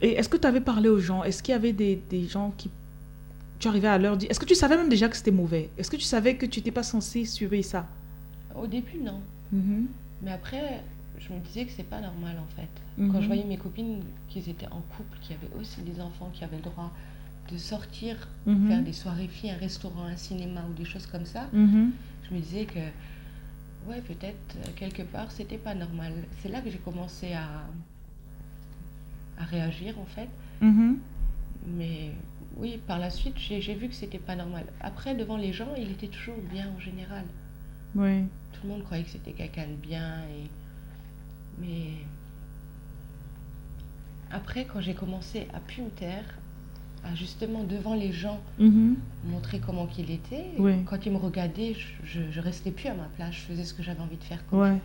Et 0.00 0.12
est-ce 0.12 0.28
que 0.28 0.36
tu 0.36 0.46
avais 0.46 0.60
parlé 0.60 0.88
aux 0.88 1.00
gens? 1.00 1.24
Est-ce 1.24 1.42
qu'il 1.42 1.52
y 1.52 1.56
avait 1.56 1.72
des, 1.72 1.96
des 2.10 2.26
gens 2.26 2.52
qui. 2.56 2.70
Tu 3.58 3.66
arrivais 3.66 3.88
à 3.88 3.98
leur 3.98 4.16
dire. 4.16 4.30
Est-ce 4.30 4.38
que 4.38 4.44
tu 4.44 4.54
savais 4.54 4.76
même 4.76 4.88
déjà 4.88 5.08
que 5.08 5.16
c'était 5.16 5.32
mauvais? 5.32 5.68
Est-ce 5.78 5.90
que 5.90 5.96
tu 5.96 6.02
savais 6.04 6.36
que 6.36 6.46
tu 6.46 6.60
n'étais 6.60 6.70
pas 6.70 6.84
censé 6.84 7.24
surveiller 7.24 7.64
ça? 7.64 7.86
Au 8.54 8.66
début, 8.66 8.98
non. 9.02 9.20
Mhm. 9.52 9.86
Mais 10.22 10.30
après, 10.32 10.82
je 11.18 11.32
me 11.32 11.40
disais 11.40 11.64
que 11.64 11.72
c'est 11.76 11.82
pas 11.88 12.00
normal 12.00 12.36
en 12.38 12.46
fait. 12.56 12.68
Quand 13.12 13.20
je 13.20 13.26
voyais 13.26 13.44
mes 13.44 13.56
copines 13.56 14.00
qui 14.28 14.38
étaient 14.40 14.66
en 14.66 14.82
couple, 14.96 15.18
qui 15.22 15.32
avaient 15.32 15.50
aussi 15.60 15.80
des 15.82 16.00
enfants, 16.00 16.30
qui 16.32 16.42
avaient 16.42 16.56
le 16.56 16.62
droit 16.62 16.92
de 17.50 17.56
sortir, 17.56 18.28
Mhm. 18.46 18.68
faire 18.68 18.82
des 18.82 18.92
soirées 18.92 19.28
filles, 19.28 19.50
un 19.52 19.56
restaurant, 19.56 20.04
un 20.04 20.16
cinéma 20.16 20.62
ou 20.68 20.74
des 20.74 20.84
choses 20.84 21.06
comme 21.06 21.24
ça, 21.24 21.46
je 21.52 22.34
me 22.34 22.40
disais 22.40 22.64
que, 22.64 22.80
ouais, 23.88 24.00
peut-être 24.00 24.74
quelque 24.76 25.02
part, 25.02 25.30
c'était 25.30 25.58
pas 25.58 25.74
normal. 25.74 26.12
C'est 26.42 26.48
là 26.50 26.60
que 26.60 26.70
j'ai 26.70 26.78
commencé 26.78 27.32
à, 27.34 27.46
à 29.38 29.44
réagir 29.44 29.98
en 29.98 30.04
fait. 30.06 30.28
Mhm. 30.60 30.98
Mais 31.76 32.10
oui, 32.56 32.78
par 32.86 32.98
la 32.98 33.10
suite, 33.10 33.34
j'ai 33.38 33.74
vu 33.74 33.88
que 33.88 33.94
c'était 33.94 34.18
pas 34.18 34.36
normal. 34.36 34.64
Après, 34.80 35.14
devant 35.14 35.36
les 35.36 35.52
gens, 35.52 35.68
il 35.76 35.90
était 35.90 36.08
toujours 36.08 36.38
bien 36.52 36.66
en 36.76 36.80
général. 36.80 37.24
Oui. 37.94 38.24
Tout 38.52 38.60
le 38.64 38.68
monde 38.70 38.84
croyait 38.84 39.04
que 39.04 39.10
c'était 39.10 39.32
quelqu'un 39.32 39.66
de 39.66 39.74
bien. 39.74 40.20
Et... 40.36 40.48
Mais 41.60 41.90
après, 44.30 44.64
quand 44.66 44.80
j'ai 44.80 44.94
commencé 44.94 45.46
à 45.54 45.60
taire, 45.96 46.24
à 47.04 47.14
justement 47.14 47.62
devant 47.64 47.94
les 47.94 48.12
gens 48.12 48.40
Mhm. 48.58 48.96
montrer 49.24 49.60
comment 49.60 49.86
qu'il 49.86 50.10
était, 50.10 50.46
Oui. 50.58 50.82
quand 50.84 51.06
ils 51.06 51.12
me 51.12 51.16
regardaient, 51.18 51.74
je, 52.04 52.40
restais 52.40 52.70
plus 52.72 52.88
à 52.88 52.94
ma 52.94 53.04
place, 53.16 53.34
je 53.34 53.40
faisais 53.40 53.64
ce 53.64 53.72
que 53.72 53.82
j'avais 53.82 54.00
envie 54.00 54.16
de 54.16 54.24
faire. 54.24 54.44
comme 54.48 54.60
Ouais. 54.60 54.78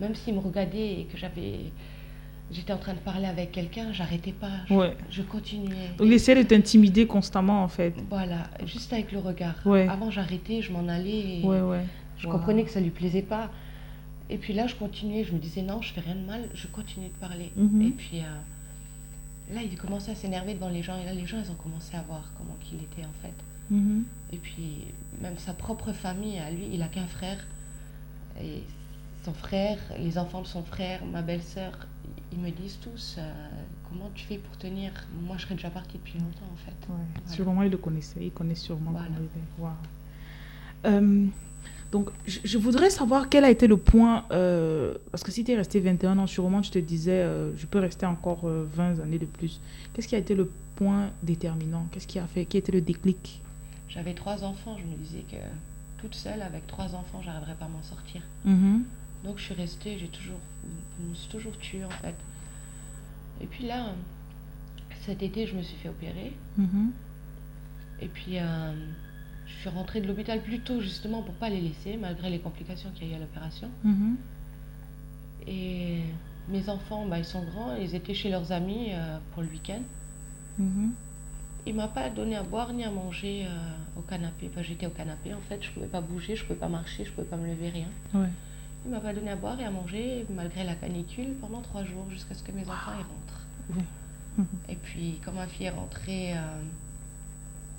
Même 0.00 0.14
s'ils 0.14 0.34
me 0.34 0.40
regardaient 0.40 1.00
et 1.00 1.04
que 1.04 1.16
j'avais, 1.16 1.72
j'étais 2.52 2.72
en 2.72 2.78
train 2.78 2.94
de 2.94 2.98
parler 2.98 3.26
avec 3.26 3.52
quelqu'un, 3.52 3.92
j'arrêtais 3.92 4.32
pas, 4.32 4.50
je, 4.68 4.74
Ouais. 4.74 4.96
je 5.10 5.22
continuais. 5.22 5.88
Donc, 5.98 6.06
il 6.06 6.12
essayait 6.12 6.42
de 6.42 6.48
t'intimider 6.48 7.06
constamment, 7.06 7.62
en 7.62 7.68
fait. 7.68 7.94
Voilà, 8.08 8.44
juste 8.64 8.92
avec 8.92 9.12
le 9.12 9.18
regard. 9.18 9.54
Ouais. 9.64 9.88
Avant, 9.88 10.10
j'arrêtais, 10.10 10.62
je 10.62 10.72
m'en 10.72 10.86
allais. 10.88 11.40
et- 11.40 11.42
Ouais, 11.44 11.60
ouais. 11.60 11.84
Je 12.18 12.26
Wow. 12.26 12.32
comprenais 12.34 12.64
que 12.64 12.70
ça 12.70 12.80
lui 12.80 12.90
plaisait 12.90 13.22
pas. 13.22 13.50
Et 14.30 14.38
puis 14.38 14.52
là, 14.54 14.66
je 14.66 14.74
continuais, 14.74 15.22
je 15.24 15.32
me 15.32 15.38
disais 15.38 15.62
non, 15.62 15.82
je 15.82 15.92
fais 15.92 16.00
rien 16.00 16.14
de 16.14 16.24
mal, 16.26 16.42
je 16.54 16.66
continuais 16.66 17.08
de 17.08 17.20
parler. 17.20 17.50
Mhm. 17.56 17.82
Et 17.82 17.90
puis, 17.90 18.18
euh, 18.18 19.54
là, 19.54 19.60
il 19.62 19.76
commençait 19.76 20.12
à 20.12 20.14
s'énerver 20.14 20.54
devant 20.54 20.68
les 20.68 20.82
gens. 20.82 20.98
Et 21.00 21.04
là, 21.04 21.12
les 21.12 21.26
gens, 21.26 21.36
ils 21.44 21.50
ont 21.50 21.54
commencé 21.54 21.94
à 21.96 22.02
voir 22.02 22.32
comment 22.38 22.56
qu'il 22.60 22.78
était 22.78 23.04
en 23.06 23.22
fait. 23.22 23.34
Mhm. 23.70 24.04
Et 24.32 24.36
puis, 24.38 24.84
même 25.20 25.36
sa 25.38 25.52
propre 25.52 25.92
famille, 25.92 26.38
à 26.38 26.50
lui, 26.50 26.68
il 26.72 26.82
a 26.82 26.86
qu'un 26.88 27.06
frère. 27.06 27.38
Et 28.40 28.62
son 29.26 29.32
frère, 29.34 29.78
les 29.98 30.18
enfants 30.18 30.42
de 30.42 30.46
son 30.46 30.62
frère, 30.62 31.04
ma 31.04 31.20
belle-sœur, 31.20 31.72
ils 32.32 32.38
me 32.38 32.50
disent 32.50 32.78
tous 32.80 33.16
euh, 33.18 33.32
comment 33.88 34.08
tu 34.14 34.24
fais 34.24 34.38
pour 34.38 34.56
tenir? 34.56 34.92
Moi, 35.26 35.36
je 35.36 35.42
serais 35.44 35.56
déjà 35.56 35.70
partie 35.70 35.98
depuis 35.98 36.18
longtemps 36.18 36.50
en 36.52 36.56
fait. 36.64 36.78
Ouais. 36.88 37.00
Voilà. 37.24 37.34
Sûrement, 37.36 37.62
il 37.64 37.70
le 37.72 37.76
connaissait. 37.76 38.20
Il 38.22 38.30
connaît 38.30 38.54
sûrement 38.54 38.92
Voilà. 39.58 39.74
Euh, 40.86 41.26
donc, 41.90 42.10
je, 42.26 42.38
je 42.44 42.58
voudrais 42.58 42.90
savoir 42.90 43.28
quel 43.28 43.44
a 43.44 43.50
été 43.50 43.66
le 43.66 43.76
point. 43.76 44.24
euh, 44.30 44.94
parce 45.10 45.24
que 45.24 45.32
si 45.32 45.42
tu 45.42 45.50
es 45.52 45.56
resté 45.56 45.80
21 45.80 46.18
ans, 46.20 46.26
sûrement, 46.28 46.60
tu 46.60 46.70
te 46.70 46.78
disais, 46.78 47.24
je 47.56 47.66
peux 47.66 47.80
rester 47.80 48.06
encore 48.06 48.42
euh, 48.44 48.64
20 48.74 49.00
années 49.00 49.18
de 49.18 49.26
plus. 49.26 49.60
Qu'est-ce 49.92 50.06
qui 50.06 50.14
a 50.14 50.18
été 50.18 50.34
le 50.36 50.50
point 50.76 51.10
déterminant? 51.24 51.86
Qu'est-ce 51.90 52.06
qui 52.06 52.18
a 52.20 52.26
fait 52.26 52.44
Qui 52.44 52.58
a 52.58 52.60
été 52.60 52.70
le 52.70 52.80
déclic? 52.80 53.42
J'avais 53.88 54.14
trois 54.14 54.44
enfants, 54.44 54.76
je 54.78 54.84
me 54.84 54.96
disais 54.96 55.24
que 55.30 55.36
toute 56.00 56.14
seule, 56.14 56.42
avec 56.42 56.66
trois 56.68 56.94
enfants, 56.94 57.20
j'arriverais 57.24 57.54
pas 57.54 57.64
à 57.64 57.68
m'en 57.68 57.82
sortir. 57.82 58.20
Mhm. 58.44 58.84
Donc 59.26 59.38
je 59.38 59.42
suis 59.42 59.54
restée, 59.54 59.98
j'ai 59.98 60.06
toujours, 60.06 60.38
je 61.00 61.08
me 61.08 61.14
suis 61.14 61.28
toujours 61.28 61.58
tuée 61.58 61.84
en 61.84 61.90
fait. 61.90 62.14
Et 63.40 63.46
puis 63.46 63.66
là, 63.66 63.86
cet 65.04 65.22
été, 65.22 65.46
je 65.46 65.56
me 65.56 65.62
suis 65.62 65.76
fait 65.76 65.88
opérer. 65.88 66.32
Mhm. 66.56 66.92
Et 68.00 68.06
puis 68.06 68.38
euh, 68.38 68.72
je 69.46 69.52
suis 69.52 69.68
rentrée 69.68 70.00
de 70.00 70.06
l'hôpital 70.06 70.40
plus 70.40 70.60
tôt 70.60 70.80
justement 70.80 71.22
pour 71.22 71.34
pas 71.34 71.48
les 71.48 71.60
laisser, 71.60 71.96
malgré 71.96 72.30
les 72.30 72.38
complications 72.38 72.90
qu'il 72.94 73.08
y 73.08 73.10
a 73.10 73.14
eu 73.14 73.16
à 73.16 73.20
l'opération. 73.20 73.68
Mhm. 73.82 74.16
Et 75.48 76.02
mes 76.48 76.68
enfants, 76.68 77.04
bah, 77.06 77.18
ils 77.18 77.24
sont 77.24 77.42
grands, 77.42 77.74
ils 77.74 77.96
étaient 77.96 78.14
chez 78.14 78.30
leurs 78.30 78.52
amis 78.52 78.90
euh, 78.90 79.18
pour 79.32 79.42
le 79.42 79.48
week-end. 79.48 79.82
Mhm. 80.58 80.92
Il 81.66 81.74
m'a 81.74 81.88
pas 81.88 82.10
donné 82.10 82.36
à 82.36 82.44
boire 82.44 82.72
ni 82.72 82.84
à 82.84 82.92
manger 82.92 83.44
euh, 83.44 83.98
au 83.98 84.02
canapé. 84.02 84.48
Enfin, 84.52 84.62
j'étais 84.62 84.86
au 84.86 84.90
canapé 84.90 85.34
en 85.34 85.40
fait, 85.48 85.60
je 85.64 85.70
pouvais 85.72 85.86
pas 85.88 86.00
bouger, 86.00 86.36
je 86.36 86.44
pouvais 86.44 86.60
pas 86.60 86.68
marcher, 86.68 87.04
je 87.04 87.10
pouvais 87.10 87.26
pas 87.26 87.36
me 87.36 87.48
lever, 87.48 87.70
rien. 87.70 87.88
Ouais. 88.14 88.28
Il 88.86 88.90
m'a 88.92 89.00
pas 89.00 89.12
donné 89.12 89.30
à 89.30 89.36
boire 89.36 89.58
et 89.60 89.64
à 89.64 89.70
manger 89.70 90.24
malgré 90.30 90.62
la 90.64 90.74
canicule 90.76 91.34
pendant 91.40 91.60
trois 91.60 91.84
jours 91.84 92.06
jusqu'à 92.10 92.34
ce 92.34 92.42
que 92.42 92.52
mes 92.52 92.62
enfants 92.62 92.92
y 92.92 93.02
rentrent. 93.02 94.46
Et 94.68 94.76
puis 94.76 95.18
quand 95.24 95.32
ma 95.32 95.46
fille 95.46 95.66
est 95.66 95.70
rentrée, 95.70 96.34
euh, 96.34 96.62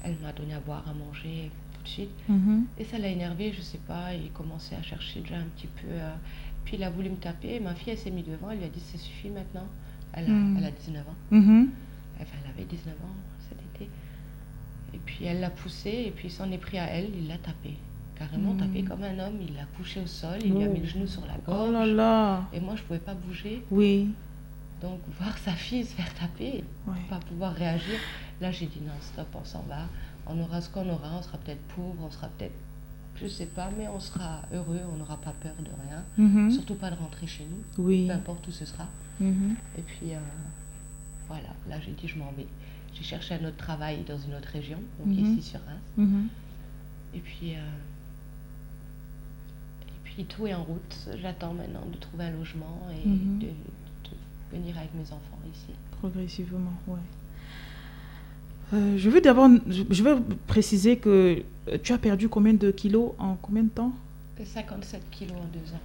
elle 0.03 0.17
m'a 0.21 0.33
donné 0.33 0.53
à 0.53 0.59
boire, 0.59 0.83
à 0.89 0.93
manger 0.93 1.49
tout 1.75 1.83
de 1.83 1.87
suite. 1.87 2.09
Mhm. 2.27 2.65
Et 2.77 2.83
ça 2.83 2.97
l'a 2.97 3.07
énervé, 3.07 3.53
je 3.53 3.61
sais 3.61 3.77
pas, 3.87 4.13
il 4.13 4.31
commençait 4.31 4.75
à 4.75 4.81
chercher 4.83 5.21
déjà 5.21 5.37
un 5.37 5.45
petit 5.55 5.67
peu. 5.67 5.87
euh, 5.89 6.13
puis 6.65 6.75
il 6.75 6.83
a 6.83 6.89
voulu 6.89 7.09
me 7.09 7.15
taper, 7.15 7.55
et 7.55 7.59
ma 7.61 7.73
fille 7.75 7.93
elle 7.93 7.97
s'est 7.99 8.11
mise 8.11 8.25
devant, 8.25 8.51
elle 8.51 8.57
lui 8.57 8.65
a 8.65 8.69
dit 8.69 8.81
ça 8.81 8.97
suffit 8.97 9.29
maintenant. 9.29 9.67
Elle 10.11 10.25
a, 10.25 10.29
Mm. 10.29 10.57
elle 10.57 10.65
a 10.65 10.71
19 10.71 11.07
ans. 11.07 11.15
Mhm. 11.31 11.69
Enfin, 12.19 12.35
elle 12.43 12.49
avait 12.51 12.65
19 12.65 12.93
ans 12.95 13.15
cet 13.47 13.57
été. 13.75 13.89
Et 14.93 14.97
puis 15.05 15.23
elle 15.25 15.39
l'a 15.39 15.49
poussé, 15.51 15.89
et 16.07 16.11
puis 16.11 16.27
il 16.27 16.31
s'en 16.31 16.51
est 16.51 16.57
pris 16.57 16.77
à 16.79 16.85
elle, 16.87 17.09
il 17.17 17.27
l'a 17.29 17.37
tapé. 17.37 17.77
Carrément 18.17 18.55
tapé 18.55 18.83
comme 18.83 19.03
un 19.03 19.19
homme, 19.19 19.37
il 19.47 19.53
l'a 19.55 19.65
couché 19.77 20.01
au 20.01 20.07
sol, 20.07 20.39
il 20.43 20.53
lui 20.53 20.63
a 20.63 20.67
Oh. 20.67 20.73
mis 20.73 20.79
le 20.79 20.85
genou 20.87 21.07
sur 21.07 21.21
la 21.27 21.33
Oh 21.47 21.51
gorge. 21.51 21.71
là 21.71 21.85
là. 21.85 22.43
Et 22.53 22.59
moi, 22.59 22.75
je 22.75 22.81
pouvais 22.83 22.99
pas 22.99 23.13
bouger. 23.13 23.63
Oui. 23.69 24.09
Donc, 24.81 24.99
voir 25.19 25.37
sa 25.39 25.51
fille 25.51 25.85
se 25.85 25.93
faire 25.93 26.13
taper, 26.15 26.63
pas 27.09 27.19
pouvoir 27.19 27.53
réagir, 27.53 27.99
là, 28.41 28.51
j'ai 28.51 28.65
dit 28.67 28.79
non, 28.85 28.93
stop, 29.01 29.27
on 29.35 29.43
s'en 29.45 29.61
va. 29.63 29.85
On 30.27 30.39
aura 30.39 30.61
ce 30.61 30.69
qu'on 30.69 30.87
aura, 30.89 31.17
on 31.19 31.21
sera 31.21 31.37
peut-être 31.37 31.61
pauvre, 31.75 31.95
on 32.05 32.11
sera 32.11 32.27
peut-être, 32.27 32.53
je 33.21 33.27
sais 33.27 33.45
pas, 33.45 33.69
mais 33.77 33.87
on 33.87 33.99
sera 33.99 34.41
heureux, 34.53 34.81
on 34.93 34.97
n'aura 34.97 35.17
pas 35.17 35.33
peur 35.41 35.53
de 35.59 35.69
rien. 35.87 36.03
Mhm. 36.17 36.51
Surtout 36.51 36.75
pas 36.75 36.89
de 36.91 36.95
rentrer 36.95 37.27
chez 37.27 37.45
nous, 37.45 37.83
Oui. 37.83 38.07
peu 38.07 38.13
importe 38.13 38.47
où 38.47 38.51
ce 38.51 38.65
sera. 38.65 38.85
Mhm. 39.19 39.55
Et 39.77 39.81
puis, 39.81 40.13
euh, 40.13 40.19
voilà, 41.27 41.49
là, 41.69 41.79
j'ai 41.83 41.91
dit 41.91 42.07
je 42.07 42.17
m'en 42.19 42.31
vais. 42.37 42.47
J'ai 42.93 43.03
cherché 43.03 43.35
un 43.35 43.45
autre 43.45 43.57
travail 43.57 44.03
dans 44.07 44.17
une 44.17 44.33
autre 44.35 44.49
région, 44.51 44.77
donc 44.99 45.07
Mhm. 45.15 45.37
ici 45.37 45.49
sur 45.51 45.59
Reims. 45.61 46.27
Et 47.15 47.19
puis, 47.19 47.53
euh, 47.55 47.59
puis 50.17 50.25
tout 50.25 50.47
est 50.47 50.53
en 50.55 50.63
route. 50.63 51.07
J'attends 51.21 51.53
maintenant 51.53 51.83
de 51.93 51.97
trouver 51.97 52.23
un 52.25 52.31
logement 52.31 52.79
et 52.91 53.07
Mhm. 53.07 53.37
de, 53.39 53.45
de 53.45 54.15
venir 54.57 54.75
avec 54.75 54.89
mes 54.95 55.03
enfants 55.03 55.39
ici. 55.53 55.75
Progressivement, 55.99 56.73
ouais. 56.87 56.97
Euh, 58.73 58.97
je 58.97 59.09
veux 59.11 59.21
d'abord, 59.21 59.47
je 59.69 60.03
veux 60.03 60.17
préciser 60.47 60.97
que 60.97 61.43
euh, 61.69 61.77
tu 61.83 61.93
as 61.93 61.97
perdu 61.99 62.27
combien 62.29 62.53
de 62.53 62.71
kilos 62.71 63.11
en 63.19 63.35
combien 63.41 63.61
de 63.63 63.69
temps? 63.69 63.93
57 64.43 65.01
kilos 65.11 65.37
en 65.37 65.45
deux 65.53 65.73
ans. 65.73 65.79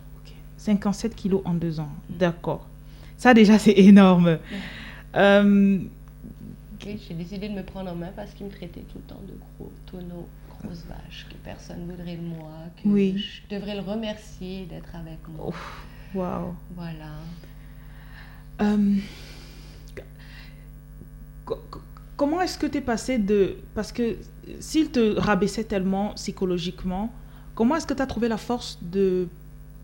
57 0.56 1.14
kilos 1.14 1.42
en 1.44 1.54
deux 1.54 1.78
ans. 1.80 1.88
D'accord. 2.08 2.66
Ça 3.18 3.34
déjà 3.34 3.58
c'est 3.58 3.72
énorme. 3.78 4.38
Euh, 5.16 5.78
Oui, 6.86 6.98
j'ai 7.06 7.14
décidé 7.14 7.48
de 7.48 7.54
me 7.54 7.62
prendre 7.62 7.90
en 7.90 7.94
main 7.96 8.10
parce 8.16 8.32
qu'ils 8.32 8.46
me 8.46 8.50
traitaient 8.50 8.80
tout 8.92 8.98
le 8.98 9.02
temps 9.14 9.20
de 9.28 9.34
gros 9.58 9.70
tonneaux, 9.90 10.26
que 10.68 11.34
personne 11.44 11.86
ne 11.86 11.92
voudrait 11.92 12.16
de 12.16 12.22
moi, 12.22 12.50
que 12.76 12.88
Oui. 12.88 13.18
je 13.18 13.54
devrais 13.54 13.74
le 13.74 13.82
remercier 13.82 14.66
d'être 14.66 14.94
avec 14.94 15.18
moi. 15.28 15.48
Ouf. 15.48 15.86
Waouh. 16.14 16.54
Voilà. 16.74 17.10
Euh, 18.60 18.96
co- 21.44 21.58
comment 22.16 22.40
est-ce 22.40 22.58
que 22.58 22.66
tu 22.66 22.78
es 22.78 22.80
passé 22.80 23.18
de... 23.18 23.56
Parce 23.74 23.92
que 23.92 24.16
s'il 24.60 24.90
te 24.90 25.18
rabaissait 25.18 25.64
tellement 25.64 26.14
psychologiquement, 26.14 27.12
comment 27.54 27.76
est-ce 27.76 27.86
que 27.86 27.94
tu 27.94 28.02
as 28.02 28.06
trouvé 28.06 28.28
la 28.28 28.36
force 28.36 28.78
de, 28.82 29.28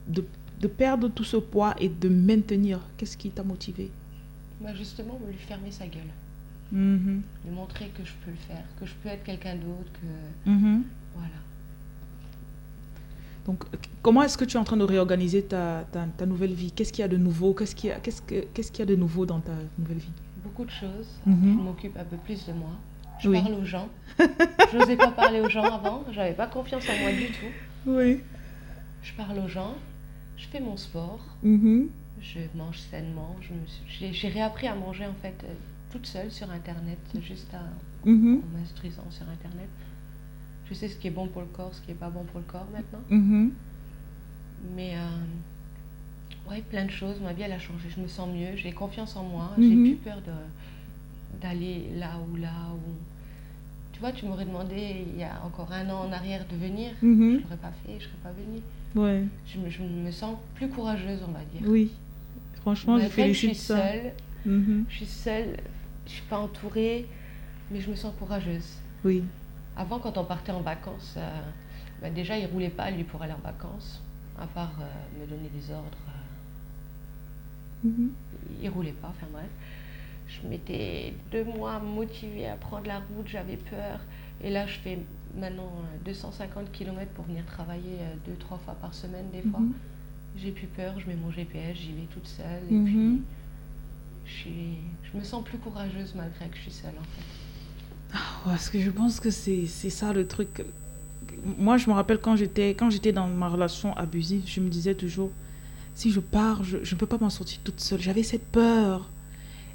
de, 0.06 0.24
de 0.60 0.68
perdre 0.68 1.08
tout 1.08 1.24
ce 1.24 1.36
poids 1.38 1.74
et 1.78 1.88
de 1.88 2.08
maintenir? 2.08 2.80
Qu'est-ce 2.96 3.16
qui 3.16 3.30
t'a 3.30 3.42
motivé? 3.42 3.90
Moi, 4.60 4.74
justement, 4.74 5.18
lui 5.26 5.36
fermer 5.36 5.70
sa 5.70 5.86
gueule. 5.86 6.12
Mhm. 6.72 7.22
Lui 7.46 7.54
montrer 7.54 7.88
que 7.96 8.04
je 8.04 8.12
peux 8.24 8.30
le 8.30 8.36
faire, 8.36 8.64
que 8.78 8.84
je 8.86 8.92
peux 9.02 9.08
être 9.08 9.24
quelqu'un 9.24 9.54
d'autre, 9.56 9.90
que. 10.44 10.50
Mhm. 10.50 10.82
Voilà. 11.14 11.28
Donc, 13.46 13.64
euh, 13.64 13.78
comment 14.02 14.22
est-ce 14.22 14.36
que 14.36 14.44
tu 14.44 14.56
es 14.56 14.60
en 14.60 14.64
train 14.64 14.76
de 14.76 14.84
réorganiser 14.84 15.42
ta, 15.42 15.84
ta, 15.92 16.04
ta 16.16 16.26
nouvelle 16.26 16.52
vie? 16.52 16.70
Qu'est-ce 16.72 16.92
qu'il 16.92 17.00
y 17.02 17.04
a 17.04 17.08
de 17.08 17.16
nouveau? 17.16 17.54
Qu'est-ce 17.54 17.74
qu'il 17.74 17.88
y, 17.90 17.92
a- 17.92 17.98
qu'est-ce 18.00 18.20
que- 18.22 18.44
qu'est-ce 18.52 18.70
qu'il 18.70 18.80
y 18.80 18.82
a 18.82 18.86
de 18.86 18.96
nouveau 18.96 19.24
dans 19.24 19.40
ta 19.40 19.52
nouvelle 19.78 19.98
vie? 19.98 20.10
Beaucoup 20.44 20.64
de 20.66 20.70
choses. 20.70 21.08
Mhm. 21.26 21.56
Je 21.58 21.62
m'occupe 21.62 21.96
un 21.96 22.04
peu 22.04 22.16
plus 22.18 22.46
de 22.46 22.52
moi. 22.52 22.70
Je 23.20 23.28
Oui. 23.30 23.40
parle 23.40 23.54
aux 23.54 23.64
gens. 23.64 23.88
Je 24.18 24.76
n'osais 24.78 24.96
pas 24.96 25.10
parler 25.10 25.40
aux 25.40 25.48
gens 25.48 25.64
avant. 25.64 26.04
J'avais 26.12 26.34
pas 26.34 26.46
confiance 26.46 26.84
en 26.88 27.00
moi 27.00 27.10
du 27.12 27.26
tout. 27.26 27.52
Oui. 27.86 28.20
Je 29.02 29.12
parle 29.14 29.38
aux 29.38 29.48
gens. 29.48 29.74
Je 30.36 30.46
fais 30.46 30.60
mon 30.60 30.76
sport. 30.76 31.18
Je 31.42 32.40
mange 32.54 32.78
sainement. 32.90 33.34
J'ai 33.88 34.28
réappris 34.28 34.66
à 34.68 34.74
manger 34.74 35.06
en 35.06 35.14
fait 35.22 35.34
euh, 35.44 35.52
toute 35.92 36.06
seule 36.06 36.30
sur 36.30 36.50
Internet, 36.50 36.98
juste 37.22 37.52
à- 37.54 38.08
Mhm. 38.08 38.42
en 38.44 38.58
m'instruisant 38.58 39.04
sur 39.10 39.28
Internet. 39.28 39.68
Je 40.68 40.74
sais 40.74 40.88
ce 40.88 40.96
qui 40.96 41.08
est 41.08 41.10
bon 41.12 41.26
pour 41.28 41.42
le 41.42 41.48
corps, 41.48 41.72
ce 41.74 41.80
qui 41.80 41.92
est 41.92 41.94
pas 41.94 42.10
bon 42.10 42.24
pour 42.24 42.40
le 42.40 42.46
corps 42.46 42.66
maintenant. 42.72 43.00
Mhm. 43.10 43.52
Mais 44.76 44.94
euh, 44.96 46.50
ouais, 46.50 46.62
plein 46.62 46.84
de 46.84 46.90
choses. 46.90 47.20
Ma 47.22 47.32
vie 47.32 47.42
elle 47.42 47.52
a 47.52 47.58
changé. 47.58 47.88
Je 47.94 48.00
me 48.00 48.08
sens 48.08 48.28
mieux. 48.28 48.54
J'ai 48.56 48.72
confiance 48.72 49.16
en 49.16 49.24
moi. 49.24 49.50
Mhm. 49.56 49.68
J'ai 49.86 49.92
plus 49.94 49.96
peur 50.04 50.18
d'aller 51.40 51.88
là 51.96 52.12
ou 52.30 52.36
là 52.36 52.52
où. 52.74 52.92
Tu 53.92 54.00
vois, 54.00 54.12
tu 54.12 54.26
m'aurais 54.26 54.44
demandé 54.44 55.04
il 55.12 55.18
y 55.18 55.24
a 55.24 55.42
encore 55.44 55.72
un 55.72 55.88
an 55.90 56.06
en 56.08 56.12
arrière 56.12 56.44
de 56.50 56.56
venir. 56.56 56.90
Je 57.00 57.06
Mhm. 57.06 57.40
l'aurais 57.42 57.56
pas 57.56 57.72
fait. 57.84 57.94
Je 57.98 58.04
serais 58.04 58.16
pas 58.22 58.30
venue. 58.32 58.60
Ouais. 58.94 59.24
Je 59.46 59.58
me, 59.58 59.70
je 59.70 59.82
me 59.82 60.10
sens 60.10 60.36
plus 60.54 60.68
courageuse, 60.68 61.20
on 61.26 61.32
va 61.32 61.40
dire. 61.52 61.62
Oui. 61.68 61.90
Franchement, 62.60 62.94
Malgré 62.98 63.08
que 63.08 63.12
je 63.14 63.22
félicite 63.38 63.54
suis 63.54 63.66
ça. 63.66 63.76
seule. 63.92 64.12
Mhm. 64.48 64.84
Je 64.88 64.96
suis 64.96 65.06
seule. 65.06 65.56
Je 66.06 66.12
suis 66.12 66.22
pas 66.22 66.38
entourée, 66.38 67.06
mais 67.70 67.80
je 67.80 67.90
me 67.90 67.94
sens 67.96 68.12
courageuse. 68.18 68.66
Oui. 69.04 69.22
Avant, 69.76 69.98
quand 69.98 70.16
on 70.18 70.24
partait 70.24 70.52
en 70.52 70.60
vacances, 70.62 71.14
euh, 71.18 71.40
bah, 72.00 72.10
déjà, 72.10 72.36
il 72.38 72.46
roulait 72.46 72.70
pas, 72.70 72.90
lui, 72.90 73.04
pour 73.04 73.22
aller 73.22 73.34
en 73.34 73.44
vacances, 73.44 74.00
à 74.40 74.46
part 74.46 74.72
euh, 74.80 75.20
me 75.20 75.26
donner 75.26 75.48
des 75.50 75.70
ordres. 75.72 75.98
euh, 76.08 77.88
Mhm. 77.88 78.10
il 78.62 78.68
roulait 78.70 78.92
pas, 78.92 79.08
enfin 79.08 79.26
bref. 79.32 79.46
Je 80.26 80.46
m'étais 80.48 81.14
deux 81.30 81.44
mois 81.44 81.78
motivée 81.78 82.46
à 82.48 82.56
prendre 82.56 82.86
la 82.86 82.98
route, 82.98 83.28
j'avais 83.28 83.56
peur. 83.56 84.00
Et 84.42 84.50
là, 84.50 84.66
je 84.66 84.78
fais 84.80 84.98
maintenant 85.38 85.70
euh, 85.84 86.04
250 86.04 86.72
km 86.72 87.10
pour 87.12 87.24
venir 87.26 87.44
travailler 87.46 87.98
euh, 88.00 88.14
deux, 88.26 88.34
trois 88.36 88.58
fois 88.58 88.74
par 88.80 88.94
semaine, 88.94 89.26
des 89.32 89.42
fois. 89.48 89.60
Mhm. 89.60 89.72
J'ai 90.38 90.50
plus 90.52 90.66
peur, 90.66 90.98
je 90.98 91.06
mets 91.06 91.14
mon 91.16 91.30
GPS, 91.30 91.76
j'y 91.76 91.92
vais 91.92 92.06
toute 92.12 92.26
seule. 92.26 92.62
Et 92.70 92.74
Mhm. 92.74 92.84
puis, 92.84 93.22
je, 94.28 94.32
suis- 94.40 94.78
je 95.12 95.18
me 95.18 95.24
sens 95.24 95.42
plus 95.44 95.58
courageuse 95.58 96.14
malgré 96.14 96.46
que 96.48 96.56
je 96.56 96.62
suis 96.62 96.70
seule, 96.70 96.94
en 96.98 97.02
fait. 97.02 98.18
Parce 98.44 98.70
que 98.70 98.80
je 98.80 98.90
pense 98.90 99.20
que 99.20 99.30
c'est 99.30 99.66
c'est 99.66 99.90
ça 99.90 100.12
le 100.12 100.26
truc. 100.26 100.64
Moi, 101.58 101.76
je 101.76 101.88
me 101.90 101.94
rappelle 101.94 102.18
quand 102.18 102.36
j'étais 102.36 102.70
quand 102.70 102.90
j'étais 102.90 103.12
dans 103.12 103.26
ma 103.28 103.48
relation 103.48 103.94
abusive, 103.96 104.44
je 104.46 104.60
me 104.60 104.68
disais 104.70 104.94
toujours, 104.94 105.30
si 105.94 106.10
je 106.10 106.20
pars, 106.20 106.62
je 106.64 106.76
ne 106.78 106.98
peux 106.98 107.06
pas 107.06 107.18
m'en 107.18 107.30
sortir 107.30 107.58
toute 107.64 107.80
seule. 107.80 108.00
J'avais 108.00 108.22
cette 108.22 108.46
peur. 108.46 109.08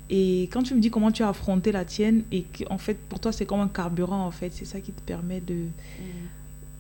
Et 0.09 0.43
quand 0.51 0.63
tu 0.63 0.73
me 0.75 0.81
dis 0.81 0.89
comment 0.89 1.11
tu 1.11 1.23
as 1.23 1.29
affronté 1.29 1.71
la 1.71 1.85
tienne, 1.85 2.23
et 2.31 2.43
qu'en 2.43 2.77
fait, 2.77 2.95
pour 3.09 3.19
toi, 3.19 3.31
c'est 3.31 3.45
comme 3.45 3.61
un 3.61 3.67
carburant, 3.69 4.25
en 4.25 4.31
fait, 4.31 4.51
c'est 4.51 4.65
ça 4.65 4.81
qui 4.81 4.91
te 4.91 5.01
permet 5.01 5.39
de... 5.39 5.53
Mm. 5.53 6.03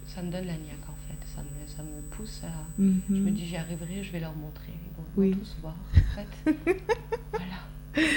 Ça 0.07 0.21
me 0.21 0.29
donne 0.31 0.45
la 0.45 0.53
niaque, 0.53 0.87
en 0.87 0.97
fait. 1.07 1.17
Ça 1.33 1.41
me, 1.41 1.67
ça 1.67 1.81
me 1.83 2.01
pousse 2.11 2.41
à... 2.43 2.51
Mhm. 2.81 3.01
Je 3.09 3.13
me 3.15 3.31
dis, 3.31 3.47
j'y 3.47 3.55
arriverai, 3.55 4.03
je 4.03 4.11
vais 4.11 4.19
leur 4.19 4.35
montrer. 4.35 4.73
Oui. 5.15 5.35
en 5.63 5.71
fait. 6.15 6.55
voilà. 7.31 8.09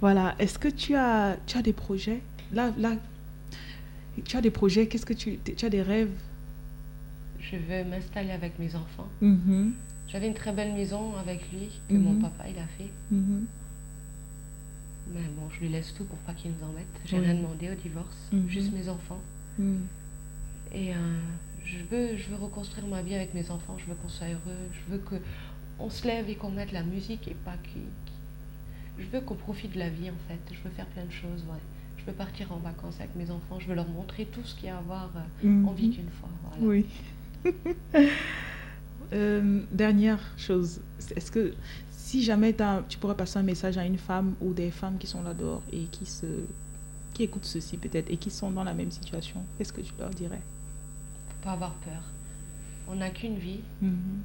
Voilà. 0.00 0.34
Est-ce 0.38 0.58
que 0.58 0.68
tu 0.68 0.94
as, 0.94 1.36
tu 1.46 1.58
as 1.58 1.62
des 1.62 1.72
projets? 1.72 2.22
Là, 2.52 2.72
là, 2.78 2.94
tu 4.24 4.36
as 4.36 4.40
des 4.40 4.50
projets. 4.50 4.86
Qu'est-ce 4.86 5.06
que 5.06 5.12
tu, 5.12 5.38
tu 5.38 5.64
as 5.64 5.70
des 5.70 5.82
rêves? 5.82 6.10
Je 7.40 7.56
veux 7.56 7.84
m'installer 7.84 8.30
avec 8.30 8.58
mes 8.58 8.74
enfants. 8.74 9.08
Mhm. 9.20 9.72
J'avais 10.08 10.28
une 10.28 10.34
très 10.34 10.52
belle 10.52 10.72
maison 10.72 11.16
avec 11.16 11.40
lui 11.52 11.68
que 11.88 11.94
mon 11.94 12.14
papa 12.20 12.44
il 12.48 12.58
a 12.58 12.66
fait. 12.78 12.90
Mhm. 13.10 13.46
Mais 15.14 15.20
bon, 15.36 15.48
je 15.50 15.60
lui 15.60 15.68
laisse 15.68 15.94
tout 15.94 16.04
pour 16.04 16.18
pas 16.18 16.32
qu'il 16.32 16.50
nous 16.50 16.66
embête. 16.66 16.86
J'ai 17.04 17.18
rien 17.18 17.34
demandé 17.34 17.70
au 17.70 17.74
divorce, 17.74 18.30
juste 18.48 18.72
mes 18.72 18.88
enfants. 18.88 19.20
Mhm. 19.58 19.86
Et 20.72 20.92
euh, 20.92 20.96
je 21.64 21.78
veux, 21.90 22.16
je 22.16 22.28
veux 22.28 22.36
reconstruire 22.36 22.86
ma 22.86 23.02
vie 23.02 23.14
avec 23.14 23.34
mes 23.34 23.50
enfants. 23.50 23.76
Je 23.78 23.86
veux 23.86 23.94
qu'on 23.94 24.08
soit 24.08 24.28
heureux. 24.28 24.68
Je 24.72 24.92
veux 24.92 24.98
que 24.98 25.16
on 25.80 25.90
se 25.90 26.06
lève 26.06 26.28
et 26.28 26.34
qu'on 26.34 26.50
mette 26.50 26.72
la 26.72 26.82
musique 26.82 27.28
et 27.28 27.36
pas 27.44 27.56
qui. 27.62 27.80
Je 28.98 29.06
veux 29.06 29.20
qu'on 29.20 29.34
profite 29.34 29.74
de 29.74 29.78
la 29.78 29.88
vie 29.88 30.10
en 30.10 30.28
fait. 30.28 30.40
Je 30.50 30.60
veux 30.62 30.74
faire 30.74 30.86
plein 30.86 31.04
de 31.04 31.12
choses. 31.12 31.44
Ouais. 31.48 31.58
Je 31.98 32.04
veux 32.04 32.12
partir 32.12 32.52
en 32.52 32.56
vacances 32.56 32.96
avec 32.98 33.14
mes 33.14 33.30
enfants. 33.30 33.58
Je 33.60 33.66
veux 33.68 33.74
leur 33.74 33.88
montrer 33.88 34.26
tout 34.26 34.42
ce 34.44 34.54
qu'il 34.54 34.66
y 34.66 34.70
a 34.70 34.78
à 34.78 34.80
voir. 34.80 35.10
On 35.44 35.70
vit 35.72 35.90
qu'une 35.90 36.10
fois. 36.10 36.28
Voilà. 36.44 36.66
Oui. 36.66 36.86
Euh, 39.14 39.62
dernière 39.72 40.20
chose, 40.36 40.82
est-ce 41.16 41.30
que 41.30 41.54
si 41.90 42.22
jamais 42.22 42.54
tu 42.90 42.98
pourrais 42.98 43.16
passer 43.16 43.38
un 43.38 43.42
message 43.42 43.78
à 43.78 43.86
une 43.86 43.96
femme 43.96 44.34
ou 44.42 44.52
des 44.52 44.70
femmes 44.70 44.98
qui 44.98 45.06
sont 45.06 45.22
là 45.22 45.32
dehors 45.32 45.62
et 45.72 45.84
qui 45.84 46.04
se 46.04 46.26
qui 47.14 47.22
écoutent 47.22 47.46
ceci 47.46 47.78
peut-être 47.78 48.10
et 48.10 48.16
qui 48.16 48.30
sont 48.30 48.50
dans 48.50 48.64
la 48.64 48.74
même 48.74 48.90
situation, 48.90 49.42
qu'est-ce 49.56 49.72
que 49.72 49.80
tu 49.80 49.92
leur 49.98 50.10
dirais? 50.10 50.40
Faut 51.30 51.44
pas 51.44 51.52
avoir 51.52 51.72
peur. 51.76 52.02
On 52.86 52.96
n'a 52.96 53.10
qu'une 53.10 53.38
vie. 53.38 53.60
Mhm. 53.80 54.22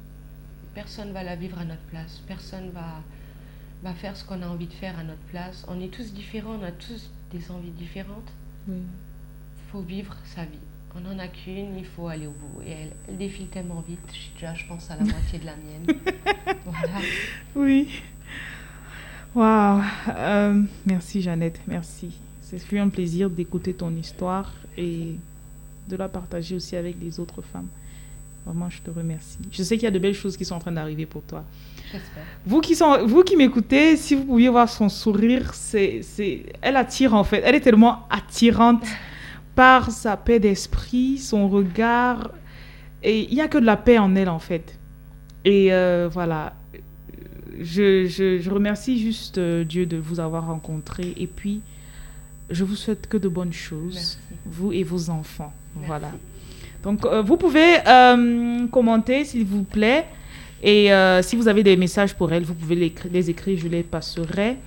Personne 0.74 1.12
va 1.12 1.22
la 1.22 1.36
vivre 1.36 1.58
à 1.58 1.64
notre 1.64 1.82
place. 1.82 2.20
Personne 2.26 2.70
va, 2.70 3.02
va 3.82 3.94
faire 3.94 4.16
ce 4.16 4.24
qu'on 4.24 4.42
a 4.42 4.46
envie 4.46 4.66
de 4.66 4.72
faire 4.72 4.98
à 4.98 5.04
notre 5.04 5.22
place. 5.30 5.64
On 5.68 5.80
est 5.80 5.88
tous 5.88 6.12
différents. 6.12 6.56
On 6.60 6.64
a 6.64 6.72
tous 6.72 7.10
des 7.32 7.50
envies 7.50 7.70
différentes. 7.70 8.32
Oui. 8.68 8.76
faut 9.70 9.80
vivre 9.80 10.16
sa 10.34 10.44
vie. 10.44 10.58
On 10.96 11.00
n'en 11.00 11.18
a 11.18 11.26
qu'une, 11.26 11.76
il 11.76 11.84
faut 11.84 12.06
aller 12.06 12.26
au 12.26 12.30
bout. 12.30 12.62
Et 12.64 12.70
elle, 12.70 12.92
elle 13.08 13.16
défile 13.16 13.48
tellement 13.48 13.82
vite, 13.86 13.98
je 14.08 14.18
suis 14.18 14.30
déjà, 14.34 14.54
je 14.54 14.64
pense, 14.66 14.90
à 14.90 14.96
la 14.96 15.02
moitié 15.02 15.40
de 15.40 15.46
la 15.46 15.56
mienne. 15.56 15.86
Voilà. 16.64 17.00
Oui. 17.56 18.00
Waouh. 19.34 19.82
Euh, 20.08 20.62
merci 20.86 21.20
Jeannette, 21.20 21.60
merci. 21.66 22.16
C'est 22.40 22.58
fut 22.58 22.78
un 22.78 22.88
plaisir 22.88 23.28
d'écouter 23.28 23.74
ton 23.74 23.94
histoire 23.96 24.52
et 24.78 25.16
de 25.88 25.96
la 25.96 26.08
partager 26.08 26.54
aussi 26.54 26.76
avec 26.76 26.96
les 27.00 27.18
autres 27.18 27.42
femmes. 27.42 27.68
Vraiment, 28.46 28.68
je 28.68 28.82
te 28.82 28.90
remercie. 28.90 29.38
Je 29.50 29.62
sais 29.62 29.76
qu'il 29.76 29.84
y 29.84 29.88
a 29.88 29.90
de 29.90 29.98
belles 29.98 30.14
choses 30.14 30.36
qui 30.36 30.44
sont 30.44 30.54
en 30.54 30.58
train 30.58 30.72
d'arriver 30.72 31.06
pour 31.06 31.22
toi. 31.22 31.44
Vous 32.44 32.60
qui, 32.60 32.74
sont, 32.74 33.06
vous 33.06 33.22
qui 33.22 33.36
m'écoutez, 33.36 33.96
si 33.96 34.14
vous 34.14 34.24
pouviez 34.24 34.48
voir 34.48 34.68
son 34.68 34.88
sourire, 34.88 35.54
c'est, 35.54 36.00
c'est, 36.02 36.44
elle 36.60 36.76
attire 36.76 37.14
en 37.14 37.24
fait. 37.24 37.42
Elle 37.44 37.54
est 37.54 37.60
tellement 37.60 38.06
attirante 38.10 38.84
par 39.54 39.90
sa 39.90 40.16
paix 40.16 40.40
d'esprit, 40.40 41.18
son 41.18 41.48
regard. 41.48 42.30
Et 43.02 43.22
il 43.30 43.34
n'y 43.34 43.40
a 43.40 43.48
que 43.48 43.58
de 43.58 43.64
la 43.66 43.76
paix 43.76 43.98
en 43.98 44.14
elle 44.16 44.28
en 44.28 44.38
fait. 44.38 44.78
Et 45.44 45.72
euh, 45.72 46.08
voilà. 46.12 46.54
Je, 47.60 48.06
je, 48.06 48.40
je 48.40 48.50
remercie 48.50 48.98
juste 48.98 49.38
euh, 49.38 49.62
Dieu 49.64 49.86
de 49.86 49.96
vous 49.96 50.18
avoir 50.18 50.46
rencontré. 50.46 51.14
Et 51.16 51.28
puis, 51.28 51.62
je 52.50 52.64
vous 52.64 52.74
souhaite 52.76 53.06
que 53.06 53.16
de 53.16 53.28
bonnes 53.28 53.52
choses, 53.52 53.94
Merci. 53.94 54.18
vous 54.44 54.72
et 54.72 54.82
vos 54.82 55.08
enfants. 55.10 55.52
Merci. 55.76 55.86
Voilà. 55.86 56.10
Donc, 56.84 57.06
euh, 57.06 57.22
vous 57.22 57.38
pouvez 57.38 57.78
euh, 57.86 58.66
commenter, 58.68 59.24
s'il 59.24 59.46
vous 59.46 59.64
plaît. 59.64 60.04
Et 60.62 60.92
euh, 60.92 61.22
si 61.22 61.34
vous 61.34 61.48
avez 61.48 61.62
des 61.62 61.76
messages 61.76 62.14
pour 62.14 62.30
elle, 62.32 62.44
vous 62.44 62.54
pouvez 62.54 62.76
les, 62.76 62.94
les 63.10 63.30
écrire, 63.30 63.58
je 63.58 63.68
les 63.68 63.82
passerai. 63.82 64.58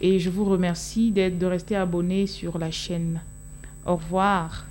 Et 0.00 0.18
je 0.18 0.28
vous 0.28 0.44
remercie 0.44 1.10
de 1.10 1.46
rester 1.46 1.76
abonné 1.76 2.26
sur 2.26 2.58
la 2.58 2.70
chaîne. 2.70 3.20
Au 3.86 3.96
revoir. 3.96 4.66